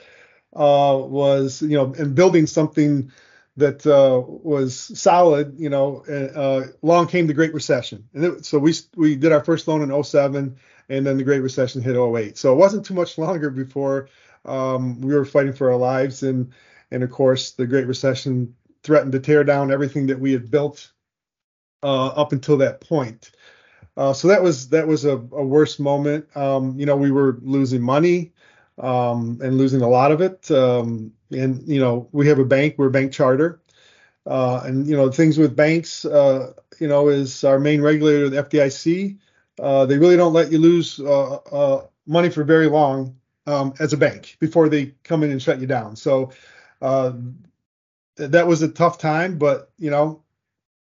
uh, 0.56 0.98
was 0.98 1.62
you 1.62 1.76
know 1.76 1.94
and 1.94 2.16
building 2.16 2.48
something 2.48 3.12
that 3.58 3.86
uh, 3.86 4.22
was 4.26 4.98
solid 4.98 5.60
you 5.60 5.70
know 5.70 6.06
uh, 6.06 6.68
long 6.82 7.06
came 7.06 7.28
the 7.28 7.34
great 7.34 7.54
recession. 7.54 8.08
And 8.14 8.24
it, 8.24 8.46
so 8.46 8.58
we 8.60 8.74
we 8.96 9.16
did 9.16 9.34
our 9.34 9.44
first 9.44 9.68
loan 9.68 9.82
in 9.82 10.04
07 10.04 10.58
and 10.90 11.06
then 11.06 11.18
the 11.18 11.24
great 11.24 11.42
recession 11.42 11.82
hit 11.82 11.96
08 11.96 12.38
so 12.38 12.54
it 12.54 12.58
wasn't 12.58 12.86
too 12.86 12.94
much 12.94 13.18
longer 13.18 13.50
before 13.50 14.10
um, 14.46 15.00
we 15.02 15.14
were 15.14 15.26
fighting 15.26 15.54
for 15.54 15.72
our 15.72 15.78
lives 15.78 16.24
and 16.24 16.52
and 16.92 17.04
of 17.04 17.12
course 17.12 17.52
the 17.52 17.68
great 17.68 17.88
recession 17.88 18.56
threatened 18.84 19.12
to 19.12 19.20
tear 19.20 19.44
down 19.44 19.72
everything 19.72 20.08
that 20.08 20.20
we 20.20 20.32
had 20.32 20.50
built 20.50 20.92
uh, 21.84 22.08
up 22.08 22.32
until 22.32 22.58
that 22.58 22.82
point. 22.82 23.32
Uh, 23.98 24.14
so 24.14 24.28
that 24.28 24.42
was 24.42 24.70
that 24.70 24.88
was 24.88 25.06
a, 25.06 25.18
a 25.18 25.46
worse 25.46 25.80
moment. 25.80 26.26
Um, 26.36 26.80
you 26.80 26.86
know, 26.86 26.96
we 26.96 27.12
were 27.12 27.38
losing 27.42 27.82
money 27.82 28.34
um, 28.78 29.40
and 29.44 29.58
losing 29.58 29.82
a 29.82 29.90
lot 29.90 30.12
of 30.12 30.22
it. 30.22 30.50
Um, 30.52 31.12
and 31.32 31.68
you 31.68 31.80
know, 31.80 32.08
we 32.12 32.28
have 32.28 32.40
a 32.40 32.46
bank, 32.46 32.76
we're 32.78 32.88
a 32.88 32.92
bank 32.92 33.12
charter, 33.12 33.62
uh, 34.26 34.62
and 34.64 34.88
you 34.88 34.96
know, 34.96 35.12
things 35.12 35.38
with 35.38 35.56
banks, 35.56 36.06
uh, 36.06 36.54
you 36.80 36.88
know, 36.88 37.10
is 37.10 37.44
our 37.44 37.60
main 37.60 37.82
regulator, 37.82 38.30
the 38.30 38.44
FDIC. 38.44 39.18
Uh, 39.62 39.86
they 39.86 39.98
really 39.98 40.18
don't 40.18 40.34
let 40.34 40.52
you 40.52 40.60
lose 40.60 41.00
uh, 41.00 41.86
money 42.06 42.30
for 42.30 42.44
very 42.44 42.68
long 42.68 43.16
um, 43.46 43.74
as 43.80 43.94
a 43.94 43.98
bank 43.98 44.38
before 44.40 44.70
they 44.70 44.94
come 45.04 45.24
in 45.24 45.32
and 45.32 45.42
shut 45.42 45.60
you 45.60 45.68
down. 45.68 45.96
So 45.96 46.32
that 48.20 48.48
was 48.48 48.62
a 48.62 48.68
tough 48.68 48.98
time, 48.98 49.38
but 49.38 49.72
you 49.78 49.90
know, 49.90 50.24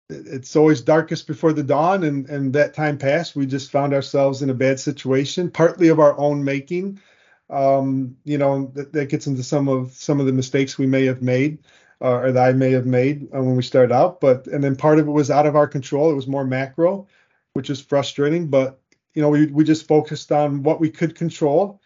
it's 0.08 0.54
always 0.54 0.80
darkest 0.82 1.26
before 1.26 1.52
the 1.52 1.62
dawn, 1.62 2.04
and 2.04 2.28
and 2.28 2.52
that 2.52 2.74
time 2.74 2.96
passed. 2.96 3.34
We 3.34 3.46
just 3.46 3.70
found 3.72 3.92
ourselves 3.92 4.42
in 4.42 4.50
a 4.50 4.54
bad 4.54 4.78
situation, 4.78 5.50
partly 5.50 5.88
of 5.88 5.98
our 5.98 6.16
own 6.18 6.44
making. 6.44 7.00
Um, 7.50 8.16
you 8.24 8.38
know, 8.38 8.70
that, 8.74 8.92
that 8.92 9.08
gets 9.08 9.26
into 9.26 9.42
some 9.42 9.68
of 9.68 9.92
some 9.92 10.20
of 10.20 10.26
the 10.26 10.32
mistakes 10.32 10.78
we 10.78 10.86
may 10.86 11.04
have 11.06 11.22
made. 11.22 11.58
Uh, 11.98 12.18
or 12.18 12.32
that 12.32 12.48
I 12.50 12.52
may 12.52 12.72
have 12.72 12.84
made 12.84 13.28
uh, 13.34 13.42
when 13.42 13.56
we 13.56 13.62
started 13.62 13.90
out, 13.90 14.20
but 14.20 14.46
and 14.48 14.62
then 14.62 14.76
part 14.76 14.98
of 14.98 15.08
it 15.08 15.10
was 15.10 15.30
out 15.30 15.46
of 15.46 15.56
our 15.56 15.66
control. 15.66 16.10
It 16.10 16.14
was 16.14 16.26
more 16.26 16.44
macro, 16.44 17.06
which 17.56 17.70
is 17.70 17.80
frustrating. 17.80 18.48
But 18.48 18.80
you 19.14 19.22
know, 19.22 19.30
we 19.30 19.46
we 19.46 19.64
just 19.64 19.88
focused 19.88 20.30
on 20.30 20.62
what 20.62 20.80
we 20.80 20.90
could 20.90 21.16
control, 21.16 21.80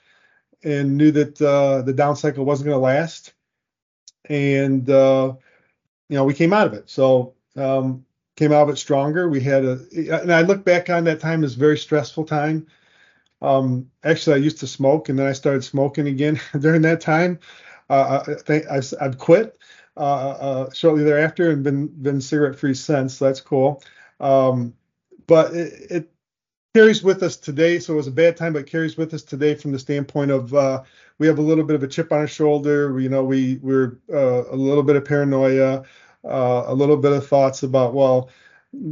and 0.62 0.96
knew 0.96 1.10
that 1.12 1.40
uh, 1.40 1.82
the 1.82 1.92
down 1.92 2.16
cycle 2.16 2.44
wasn't 2.44 2.66
going 2.66 2.76
to 2.76 2.84
last 2.84 3.32
and 4.30 4.88
uh, 4.88 5.34
you 6.08 6.16
know 6.16 6.24
we 6.24 6.34
came 6.34 6.52
out 6.52 6.66
of 6.66 6.72
it. 6.72 6.88
So 6.88 7.34
um, 7.56 8.04
came 8.36 8.52
out 8.52 8.62
of 8.62 8.70
it 8.70 8.78
stronger. 8.78 9.28
We 9.28 9.40
had 9.40 9.64
a, 9.64 9.80
and 10.22 10.32
I 10.32 10.42
look 10.42 10.64
back 10.64 10.88
on 10.88 11.04
that 11.04 11.20
time 11.20 11.44
as 11.44 11.54
very 11.54 11.78
stressful 11.78 12.24
time. 12.24 12.66
Um, 13.42 13.90
actually, 14.04 14.34
I 14.36 14.38
used 14.38 14.58
to 14.60 14.66
smoke, 14.66 15.08
and 15.08 15.18
then 15.18 15.26
I 15.26 15.32
started 15.32 15.64
smoking 15.64 16.08
again 16.08 16.40
during 16.58 16.82
that 16.82 17.00
time. 17.00 17.38
Uh, 17.88 18.22
I 18.26 18.34
think 18.34 18.66
I've, 18.70 18.92
I've 19.00 19.18
quit 19.18 19.58
uh, 19.96 20.00
uh, 20.00 20.72
shortly 20.72 21.02
thereafter 21.02 21.50
and 21.50 21.64
been 21.64 21.88
been 21.88 22.20
cigarette 22.20 22.58
free 22.58 22.74
since. 22.74 23.14
So 23.14 23.24
that's 23.24 23.40
cool. 23.40 23.82
Um, 24.20 24.74
but 25.30 25.54
it, 25.54 25.90
it, 25.90 26.10
carries 26.74 27.02
with 27.02 27.22
us 27.22 27.36
today. 27.36 27.78
So 27.78 27.94
it 27.94 27.96
was 27.96 28.06
a 28.06 28.12
bad 28.12 28.36
time, 28.36 28.52
but 28.52 28.66
carries 28.66 28.96
with 28.96 29.14
us 29.14 29.22
today 29.22 29.54
from 29.54 29.72
the 29.72 29.78
standpoint 29.78 30.30
of 30.30 30.54
uh, 30.54 30.82
we 31.18 31.26
have 31.26 31.38
a 31.38 31.42
little 31.42 31.64
bit 31.64 31.76
of 31.76 31.82
a 31.82 31.88
chip 31.88 32.12
on 32.12 32.18
our 32.18 32.28
shoulder. 32.28 32.98
You 33.00 33.08
know, 33.08 33.24
we 33.24 33.58
we're 33.62 33.98
uh, 34.12 34.44
a 34.50 34.56
little 34.56 34.82
bit 34.82 34.96
of 34.96 35.04
paranoia, 35.04 35.84
uh, 36.24 36.64
a 36.66 36.74
little 36.74 36.96
bit 36.96 37.12
of 37.12 37.26
thoughts 37.26 37.62
about 37.62 37.94
well. 37.94 38.30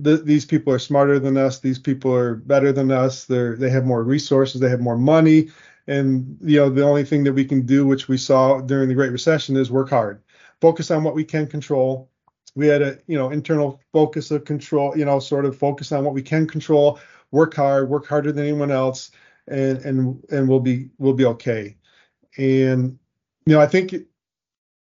Th- 0.04 0.22
these 0.22 0.44
people 0.44 0.72
are 0.72 0.78
smarter 0.78 1.18
than 1.18 1.36
us. 1.36 1.60
These 1.60 1.78
people 1.78 2.12
are 2.14 2.36
better 2.36 2.72
than 2.72 2.90
us. 2.90 3.26
They're 3.26 3.56
they 3.56 3.70
have 3.70 3.84
more 3.84 4.02
resources. 4.02 4.60
They 4.60 4.70
have 4.70 4.80
more 4.80 4.98
money. 4.98 5.50
And 5.86 6.36
you 6.42 6.58
know 6.58 6.70
the 6.70 6.84
only 6.84 7.04
thing 7.04 7.24
that 7.24 7.32
we 7.32 7.44
can 7.44 7.64
do, 7.64 7.86
which 7.86 8.08
we 8.08 8.18
saw 8.18 8.60
during 8.60 8.88
the 8.88 8.94
Great 8.94 9.12
Recession, 9.12 9.56
is 9.56 9.70
work 9.70 9.90
hard 9.90 10.22
focus 10.60 10.90
on 10.90 11.04
what 11.04 11.14
we 11.14 11.24
can 11.24 11.46
control. 11.46 12.10
We 12.54 12.66
had 12.66 12.82
a 12.82 12.98
you 13.06 13.16
know 13.16 13.30
internal 13.30 13.80
focus 13.92 14.30
of 14.30 14.44
control, 14.44 14.96
you 14.96 15.04
know, 15.04 15.18
sort 15.18 15.44
of 15.44 15.56
focus 15.56 15.92
on 15.92 16.04
what 16.04 16.14
we 16.14 16.22
can 16.22 16.46
control, 16.46 16.98
work 17.30 17.54
hard, 17.54 17.88
work 17.88 18.06
harder 18.06 18.32
than 18.32 18.44
anyone 18.44 18.70
else, 18.70 19.10
and 19.46 19.78
and 19.78 20.24
and 20.30 20.48
we'll 20.48 20.60
be 20.60 20.90
we'll 20.98 21.14
be 21.14 21.24
okay. 21.26 21.76
And 22.36 22.98
you 23.46 23.54
know, 23.54 23.60
I 23.60 23.66
think 23.66 23.94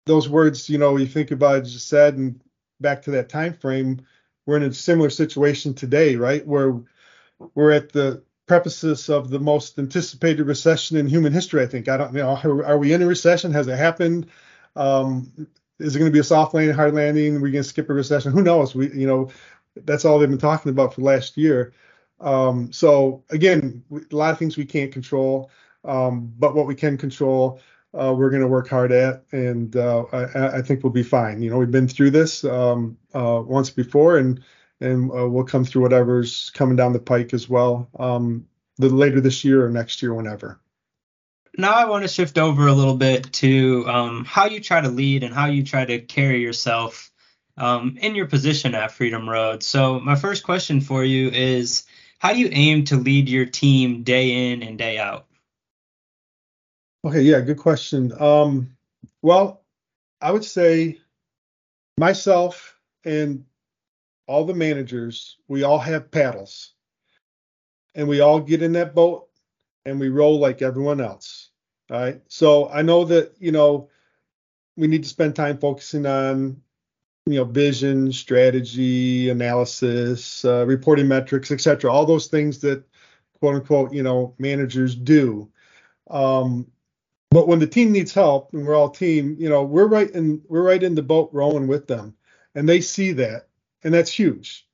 those 0.06 0.30
words, 0.30 0.70
you 0.70 0.78
know, 0.78 0.98
you 0.98 1.06
think 1.06 1.32
about 1.32 1.60
it 1.60 1.62
just 1.64 1.90
said, 1.90 2.16
and 2.16 2.42
back 2.80 3.02
to 3.04 3.12
that 3.12 3.30
time 3.30 3.54
frame, 3.54 4.02
we're 4.46 4.58
in 4.58 4.64
a 4.64 4.74
similar 4.74 5.10
situation 5.10 5.74
today, 5.74 6.16
right? 6.16 6.46
Where 6.46 6.82
we're 7.54 7.72
at 7.72 7.92
the 7.92 8.24
precipice 8.48 9.10
of 9.10 9.30
the 9.30 9.40
most 9.40 9.78
anticipated 9.78 10.48
recession 10.48 10.98
in 10.98 11.08
human 11.08 11.34
history. 11.34 11.62
I 11.62 11.68
think 11.68 11.88
I 11.88 11.98
don't 11.98 12.14
you 12.14 12.22
know. 12.22 12.64
Are 12.66 12.78
we 12.78 12.94
in 12.94 13.02
a 13.02 13.08
recession? 13.08 13.52
Has 13.54 13.68
it 13.68 13.78
happened? 13.78 14.28
Um, 14.76 15.48
is 15.80 15.96
it 15.96 16.00
going 16.00 16.12
to 16.12 16.14
be 16.14 16.20
a 16.20 16.24
soft 16.24 16.54
landing, 16.54 16.76
hard 16.76 16.94
landing? 16.94 17.38
Are 17.38 17.40
we 17.40 17.52
going 17.52 17.64
to 17.64 17.70
skip 17.70 17.90
a 17.90 17.94
recession? 17.94 18.32
Who 18.32 18.42
knows? 18.42 18.74
We, 18.74 18.92
you 18.94 19.08
know, 19.08 19.30
that's 19.76 20.06
all 20.06 20.20
they've 20.20 20.30
been 20.30 20.38
talking 20.38 20.72
about 20.72 20.94
for 20.94 21.02
last 21.02 21.38
year. 21.38 21.74
Um, 22.20 22.72
so 22.72 23.24
again, 23.30 23.84
a 23.92 24.16
lot 24.16 24.32
of 24.32 24.40
things 24.40 24.58
we 24.58 24.66
can't 24.66 24.92
control, 24.92 25.52
um, 25.86 26.34
but 26.40 26.56
what 26.56 26.66
we 26.66 26.76
can 26.76 26.98
control, 26.98 27.60
uh, 27.94 28.14
we're 28.16 28.32
going 28.32 28.42
to 28.42 28.48
work 28.48 28.68
hard 28.68 28.92
at, 28.92 29.24
and 29.32 29.76
uh, 29.76 30.04
I, 30.12 30.58
I, 30.58 30.62
think 30.62 30.84
we'll 30.84 30.92
be 30.92 31.04
fine. 31.04 31.42
You 31.42 31.50
know, 31.50 31.58
we've 31.58 31.72
been 31.72 31.88
through 31.88 32.12
this 32.12 32.44
um, 32.44 32.98
uh, 33.14 33.42
once 33.46 33.70
before, 33.70 34.18
and 34.18 34.44
and 34.82 35.12
uh, 35.12 35.28
we'll 35.28 35.46
come 35.46 35.64
through 35.64 35.84
whatever's 35.84 36.52
coming 36.52 36.76
down 36.76 36.94
the 36.94 37.00
pike 37.00 37.34
as 37.34 37.50
well, 37.50 37.90
um, 37.98 38.46
later 38.78 39.22
this 39.22 39.44
year 39.44 39.66
or 39.66 39.70
next 39.70 40.02
year, 40.02 40.14
whenever 40.14 40.60
now 41.58 41.74
I 41.74 41.86
want 41.86 42.04
to 42.04 42.08
shift 42.08 42.38
over 42.38 42.68
a 42.68 42.74
little 42.74 42.96
bit 42.96 43.34
to 43.34 43.86
um, 43.88 44.26
how 44.26 44.46
you 44.46 44.60
try 44.60 44.80
to 44.80 44.90
lead 44.90 45.24
and 45.24 45.34
how 45.34 45.48
you 45.48 45.64
try 45.64 45.84
to 45.84 46.00
carry 46.00 46.42
yourself 46.42 47.12
um, 47.58 47.98
in 48.00 48.16
your 48.16 48.28
position 48.28 48.76
at 48.76 48.92
FreedomRoad. 48.92 49.64
So 49.64 50.00
my 50.00 50.16
first 50.16 50.44
question 50.44 50.82
for 50.82 51.04
you 51.04 51.30
is, 51.30 51.86
how 52.20 52.34
do 52.34 52.40
you 52.40 52.50
aim 52.52 52.86
to 52.86 52.96
lead 52.96 53.28
your 53.28 53.46
team 53.46 54.04
day 54.04 54.52
in 54.52 54.62
and 54.62 54.78
day 54.78 54.98
out? 54.98 55.26
Okay, 57.04 57.22
yeah, 57.22 57.42
good 57.42 57.58
question. 57.58 58.14
Um, 58.20 58.78
well, 59.22 59.64
I 60.22 60.32
would 60.32 60.46
say 60.46 61.00
myself 61.98 62.78
and 63.04 63.46
all 64.28 64.46
the 64.46 64.54
managers, 64.54 65.38
we 65.48 65.64
all 65.64 65.80
have 65.80 66.12
paddles, 66.12 66.74
and 67.96 68.08
we 68.08 68.20
all 68.20 68.40
get 68.40 68.62
in 68.62 68.74
that 68.74 68.94
boat 68.94 69.28
and 69.86 70.00
we 70.00 70.10
roll 70.10 70.38
like 70.40 70.62
everyone 70.62 71.00
else. 71.00 71.47
All 71.90 72.00
right. 72.00 72.22
So 72.28 72.70
I 72.70 72.82
know 72.82 73.06
that, 73.06 73.34
you 73.40 73.52
know, 73.52 73.90
we 74.76 74.88
need 74.88 75.04
to 75.04 75.10
spend 75.10 75.36
time 75.36 75.58
focusing 75.58 76.06
on, 76.06 76.62
you 77.26 77.36
know, 77.36 77.46
vision, 77.46 78.12
strategy, 78.12 79.30
analysis, 79.30 80.44
uh, 80.46 80.66
reporting 80.66 81.08
metrics, 81.08 81.52
et 81.52 81.62
cetera, 81.62 81.92
all 81.92 82.06
those 82.06 82.28
things 82.28 82.60
that 82.60 82.84
quote 83.40 83.56
unquote, 83.56 83.94
you 83.94 84.04
know, 84.04 84.34
managers 84.38 84.96
do. 84.96 85.50
Um, 86.10 86.72
but 87.32 87.48
when 87.48 87.60
the 87.60 87.68
team 87.68 87.92
needs 87.92 88.14
help 88.14 88.54
and 88.54 88.66
we're 88.66 88.76
all 88.76 88.90
team, 88.90 89.36
you 89.40 89.50
know, 89.50 89.64
we're 89.64 89.88
right 89.88 90.10
in 90.12 90.42
we're 90.48 90.64
right 90.64 90.82
in 90.82 90.96
the 90.96 91.02
boat 91.02 91.30
rowing 91.34 91.68
with 91.68 91.88
them. 91.88 92.16
And 92.56 92.68
they 92.68 92.82
see 92.82 93.12
that. 93.14 93.48
And 93.84 93.94
that's 93.94 94.12
huge. 94.12 94.68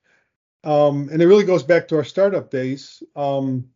Um, 0.64 1.10
and 1.12 1.22
it 1.22 1.28
really 1.28 1.44
goes 1.44 1.64
back 1.64 1.88
to 1.88 1.98
our 1.98 2.04
startup 2.04 2.50
days. 2.50 3.04
Um, 3.16 3.70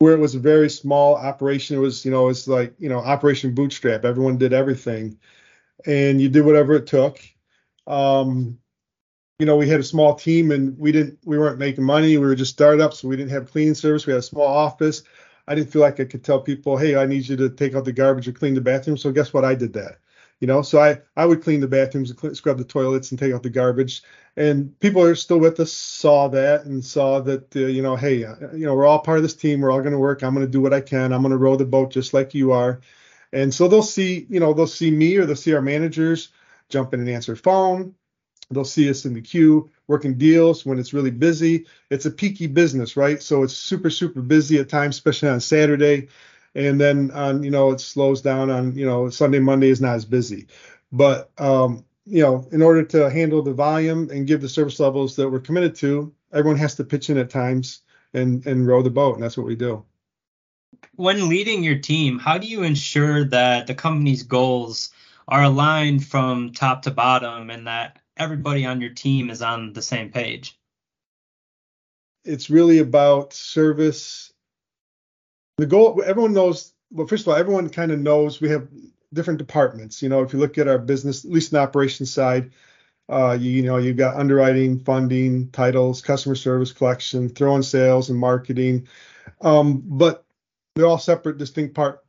where 0.00 0.14
it 0.14 0.18
was 0.18 0.34
a 0.34 0.40
very 0.40 0.70
small 0.70 1.14
operation. 1.14 1.76
It 1.76 1.80
was, 1.80 2.04
you 2.04 2.10
know, 2.10 2.28
it's 2.28 2.48
like, 2.48 2.74
you 2.78 2.88
know, 2.88 2.98
Operation 2.98 3.54
Bootstrap. 3.54 4.04
Everyone 4.04 4.38
did 4.38 4.52
everything, 4.52 5.18
and 5.86 6.20
you 6.20 6.28
did 6.28 6.44
whatever 6.44 6.74
it 6.74 6.86
took. 6.86 7.20
Um, 7.86 8.58
you 9.38 9.46
know, 9.46 9.56
we 9.56 9.68
had 9.68 9.80
a 9.80 9.84
small 9.84 10.14
team, 10.14 10.52
and 10.52 10.76
we 10.78 10.90
didn't, 10.90 11.18
we 11.24 11.38
weren't 11.38 11.58
making 11.58 11.84
money. 11.84 12.16
We 12.16 12.26
were 12.26 12.34
just 12.34 12.52
startups, 12.52 13.00
so 13.00 13.08
we 13.08 13.16
didn't 13.16 13.30
have 13.32 13.50
cleaning 13.50 13.74
service. 13.74 14.06
We 14.06 14.14
had 14.14 14.20
a 14.20 14.22
small 14.22 14.46
office. 14.46 15.02
I 15.46 15.54
didn't 15.54 15.70
feel 15.70 15.82
like 15.82 16.00
I 16.00 16.04
could 16.04 16.24
tell 16.24 16.40
people, 16.40 16.78
hey, 16.78 16.96
I 16.96 17.04
need 17.04 17.28
you 17.28 17.36
to 17.36 17.50
take 17.50 17.74
out 17.74 17.84
the 17.84 17.92
garbage 17.92 18.26
or 18.26 18.32
clean 18.32 18.54
the 18.54 18.60
bathroom. 18.62 18.96
So 18.96 19.12
guess 19.12 19.34
what? 19.34 19.44
I 19.44 19.54
did 19.54 19.74
that 19.74 19.98
you 20.40 20.46
know? 20.46 20.62
So 20.62 20.80
i 20.80 21.00
i 21.16 21.24
would 21.24 21.42
clean 21.42 21.60
the 21.60 21.68
bathrooms 21.68 22.10
and 22.10 22.36
scrub 22.36 22.58
the 22.58 22.64
toilets 22.64 23.10
and 23.10 23.18
take 23.18 23.32
out 23.32 23.42
the 23.42 23.50
garbage. 23.50 24.02
And 24.36 24.78
people 24.80 25.02
are 25.02 25.14
still 25.14 25.38
with 25.38 25.60
us 25.60 25.72
saw 25.72 26.28
that 26.28 26.64
and 26.64 26.84
saw 26.84 27.20
that 27.20 27.54
uh, 27.54 27.60
you 27.60 27.82
know 27.82 27.96
hey 27.96 28.24
uh, 28.24 28.34
you 28.52 28.66
know 28.66 28.74
we're 28.74 28.86
all 28.86 29.00
part 29.00 29.18
of 29.18 29.22
this 29.22 29.34
team. 29.34 29.60
We're 29.60 29.70
all 29.70 29.80
going 29.80 29.92
to 29.92 29.98
work. 29.98 30.22
I'm 30.22 30.34
going 30.34 30.46
to 30.46 30.50
do 30.50 30.60
what 30.60 30.74
i 30.74 30.80
can. 30.80 31.12
I'm 31.12 31.22
going 31.22 31.30
to 31.30 31.38
row 31.38 31.56
the 31.56 31.64
boat 31.64 31.90
just 31.90 32.14
like 32.14 32.34
you 32.34 32.52
are. 32.52 32.80
And 33.32 33.54
so 33.54 33.68
they'll 33.68 33.82
see 33.82 34.26
you 34.28 34.40
know 34.40 34.52
they'll 34.52 34.66
see 34.66 34.90
me 34.90 35.16
or 35.16 35.26
they'll 35.26 35.36
see 35.36 35.54
our 35.54 35.62
managers 35.62 36.30
jump 36.68 36.94
in 36.94 37.00
and 37.00 37.08
answer 37.08 37.36
phone. 37.36 37.94
They'll 38.52 38.64
see 38.64 38.90
us 38.90 39.04
in 39.04 39.14
the 39.14 39.20
queue 39.20 39.70
working 39.86 40.18
deals 40.18 40.66
when 40.66 40.80
it's 40.80 40.92
really 40.92 41.12
busy. 41.12 41.66
It's 41.90 42.06
a 42.06 42.10
peaky 42.10 42.48
business 42.48 42.96
right? 42.96 43.22
So 43.22 43.42
it's 43.42 43.56
super 43.56 43.90
super 43.90 44.22
busy 44.22 44.58
at 44.58 44.68
times 44.68 44.96
especially 44.96 45.28
on 45.28 45.40
saturday 45.40 46.08
and 46.54 46.80
then 46.80 47.10
on 47.12 47.42
you 47.42 47.50
know 47.50 47.70
it 47.70 47.80
slows 47.80 48.22
down 48.22 48.50
on 48.50 48.74
you 48.74 48.86
know 48.86 49.10
Sunday 49.10 49.38
Monday 49.38 49.68
is 49.68 49.80
not 49.80 49.94
as 49.94 50.04
busy, 50.04 50.46
but 50.92 51.30
um, 51.38 51.84
you 52.06 52.22
know 52.22 52.48
in 52.52 52.62
order 52.62 52.82
to 52.84 53.10
handle 53.10 53.42
the 53.42 53.52
volume 53.52 54.10
and 54.10 54.26
give 54.26 54.40
the 54.40 54.48
service 54.48 54.80
levels 54.80 55.16
that 55.16 55.28
we're 55.28 55.40
committed 55.40 55.74
to, 55.76 56.12
everyone 56.32 56.58
has 56.58 56.74
to 56.76 56.84
pitch 56.84 57.10
in 57.10 57.18
at 57.18 57.30
times 57.30 57.82
and 58.14 58.46
and 58.46 58.66
row 58.66 58.82
the 58.82 58.90
boat, 58.90 59.14
and 59.14 59.22
that's 59.22 59.36
what 59.36 59.46
we 59.46 59.56
do. 59.56 59.84
When 60.94 61.28
leading 61.28 61.62
your 61.62 61.78
team, 61.78 62.18
how 62.18 62.38
do 62.38 62.46
you 62.46 62.62
ensure 62.62 63.24
that 63.24 63.66
the 63.66 63.74
company's 63.74 64.22
goals 64.22 64.90
are 65.28 65.44
aligned 65.44 66.04
from 66.04 66.52
top 66.52 66.82
to 66.82 66.90
bottom 66.90 67.50
and 67.50 67.66
that 67.66 67.98
everybody 68.16 68.66
on 68.66 68.80
your 68.80 68.90
team 68.90 69.30
is 69.30 69.42
on 69.42 69.72
the 69.72 69.82
same 69.82 70.10
page? 70.10 70.58
It's 72.24 72.50
really 72.50 72.78
about 72.78 73.32
service 73.32 74.29
the 75.60 75.66
goal 75.66 76.02
everyone 76.04 76.32
knows 76.32 76.72
well 76.90 77.06
first 77.06 77.24
of 77.24 77.28
all 77.28 77.34
everyone 77.34 77.68
kind 77.68 77.92
of 77.92 77.98
knows 77.98 78.40
we 78.40 78.48
have 78.48 78.68
different 79.12 79.38
departments. 79.38 80.02
You 80.02 80.08
know 80.08 80.22
if 80.22 80.32
you 80.32 80.38
look 80.38 80.58
at 80.58 80.68
our 80.68 80.78
business 80.78 81.24
at 81.24 81.30
least 81.30 81.52
in 81.52 81.56
the 81.56 81.62
operations 81.62 82.12
side 82.12 82.52
uh, 83.08 83.36
you, 83.38 83.50
you 83.50 83.62
know 83.62 83.76
you've 83.76 83.96
got 83.96 84.16
underwriting 84.16 84.78
funding 84.78 85.50
titles 85.50 86.00
customer 86.00 86.34
service 86.34 86.72
collection 86.72 87.28
throwing 87.28 87.62
sales 87.62 88.10
and 88.10 88.18
marketing. 88.18 88.88
Um, 89.40 89.82
but 89.84 90.24
they're 90.74 90.86
all 90.86 90.98
separate 90.98 91.38
distinct 91.38 91.74
part 91.74 92.04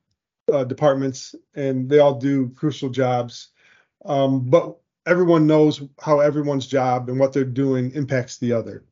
uh, 0.51 0.63
departments 0.63 1.35
and 1.55 1.89
they 1.89 1.99
all 1.99 2.15
do 2.15 2.49
crucial 2.49 2.89
jobs. 2.89 3.49
Um, 4.05 4.49
but 4.49 4.77
everyone 5.05 5.47
knows 5.47 5.81
how 5.99 6.19
everyone's 6.19 6.67
job 6.67 7.09
and 7.09 7.19
what 7.19 7.33
they're 7.33 7.43
doing 7.43 7.91
impacts 7.91 8.37
the 8.37 8.53
other. 8.53 8.83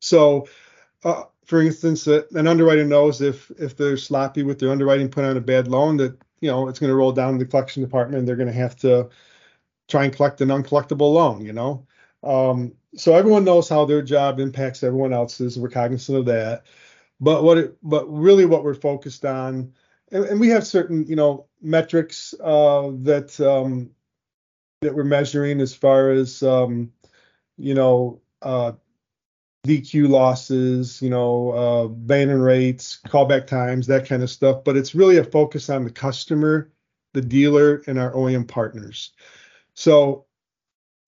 So 0.00 0.48
uh, 1.04 1.24
for 1.44 1.60
instance, 1.60 2.06
an 2.06 2.46
underwriter 2.46 2.84
knows 2.84 3.20
if 3.20 3.50
if 3.58 3.76
they're 3.76 3.96
sloppy 3.96 4.42
with 4.42 4.58
their 4.58 4.70
underwriting, 4.70 5.08
put 5.08 5.24
on 5.24 5.36
a 5.36 5.40
bad 5.40 5.68
loan, 5.68 5.96
that 5.98 6.16
you 6.40 6.50
know 6.50 6.68
it's 6.68 6.78
going 6.78 6.90
to 6.90 6.96
roll 6.96 7.12
down 7.12 7.32
to 7.32 7.38
the 7.38 7.50
collection 7.50 7.82
department, 7.82 8.20
and 8.20 8.28
they're 8.28 8.36
going 8.36 8.48
to 8.48 8.52
have 8.52 8.76
to 8.76 9.08
try 9.88 10.04
and 10.04 10.14
collect 10.14 10.40
an 10.40 10.48
uncollectible 10.48 11.12
loan. 11.12 11.44
You 11.44 11.52
know, 11.52 11.86
um, 12.22 12.72
so 12.94 13.14
everyone 13.14 13.44
knows 13.44 13.68
how 13.68 13.84
their 13.84 14.02
job 14.02 14.38
impacts 14.38 14.82
everyone 14.82 15.12
else's. 15.12 15.58
We're 15.58 15.68
cognizant 15.68 16.18
of 16.18 16.26
that. 16.26 16.64
But 17.20 17.42
what 17.42 17.58
it, 17.58 17.76
but 17.82 18.06
really 18.06 18.46
what 18.46 18.64
we're 18.64 18.74
focused 18.74 19.24
on, 19.24 19.72
and, 20.10 20.24
and 20.24 20.40
we 20.40 20.48
have 20.48 20.66
certain 20.66 21.06
you 21.06 21.16
know 21.16 21.46
metrics 21.60 22.34
uh, 22.42 22.90
that 23.02 23.40
um, 23.40 23.90
that 24.80 24.94
we're 24.94 25.04
measuring 25.04 25.60
as 25.60 25.74
far 25.74 26.10
as 26.10 26.42
um, 26.42 26.92
you 27.56 27.74
know 27.74 28.20
uh, 28.42 28.72
DQ 29.66 30.08
losses, 30.08 31.00
you 31.00 31.10
know, 31.10 31.52
uh, 31.52 31.84
abandon 31.84 32.40
rates, 32.42 33.00
callback 33.06 33.46
times, 33.46 33.86
that 33.86 34.06
kind 34.08 34.22
of 34.22 34.30
stuff. 34.30 34.64
But 34.64 34.76
it's 34.76 34.94
really 34.94 35.18
a 35.18 35.24
focus 35.24 35.70
on 35.70 35.84
the 35.84 35.90
customer, 35.90 36.72
the 37.14 37.22
dealer, 37.22 37.82
and 37.86 37.98
our 37.98 38.12
OEM 38.12 38.48
partners. 38.48 39.12
So 39.74 40.26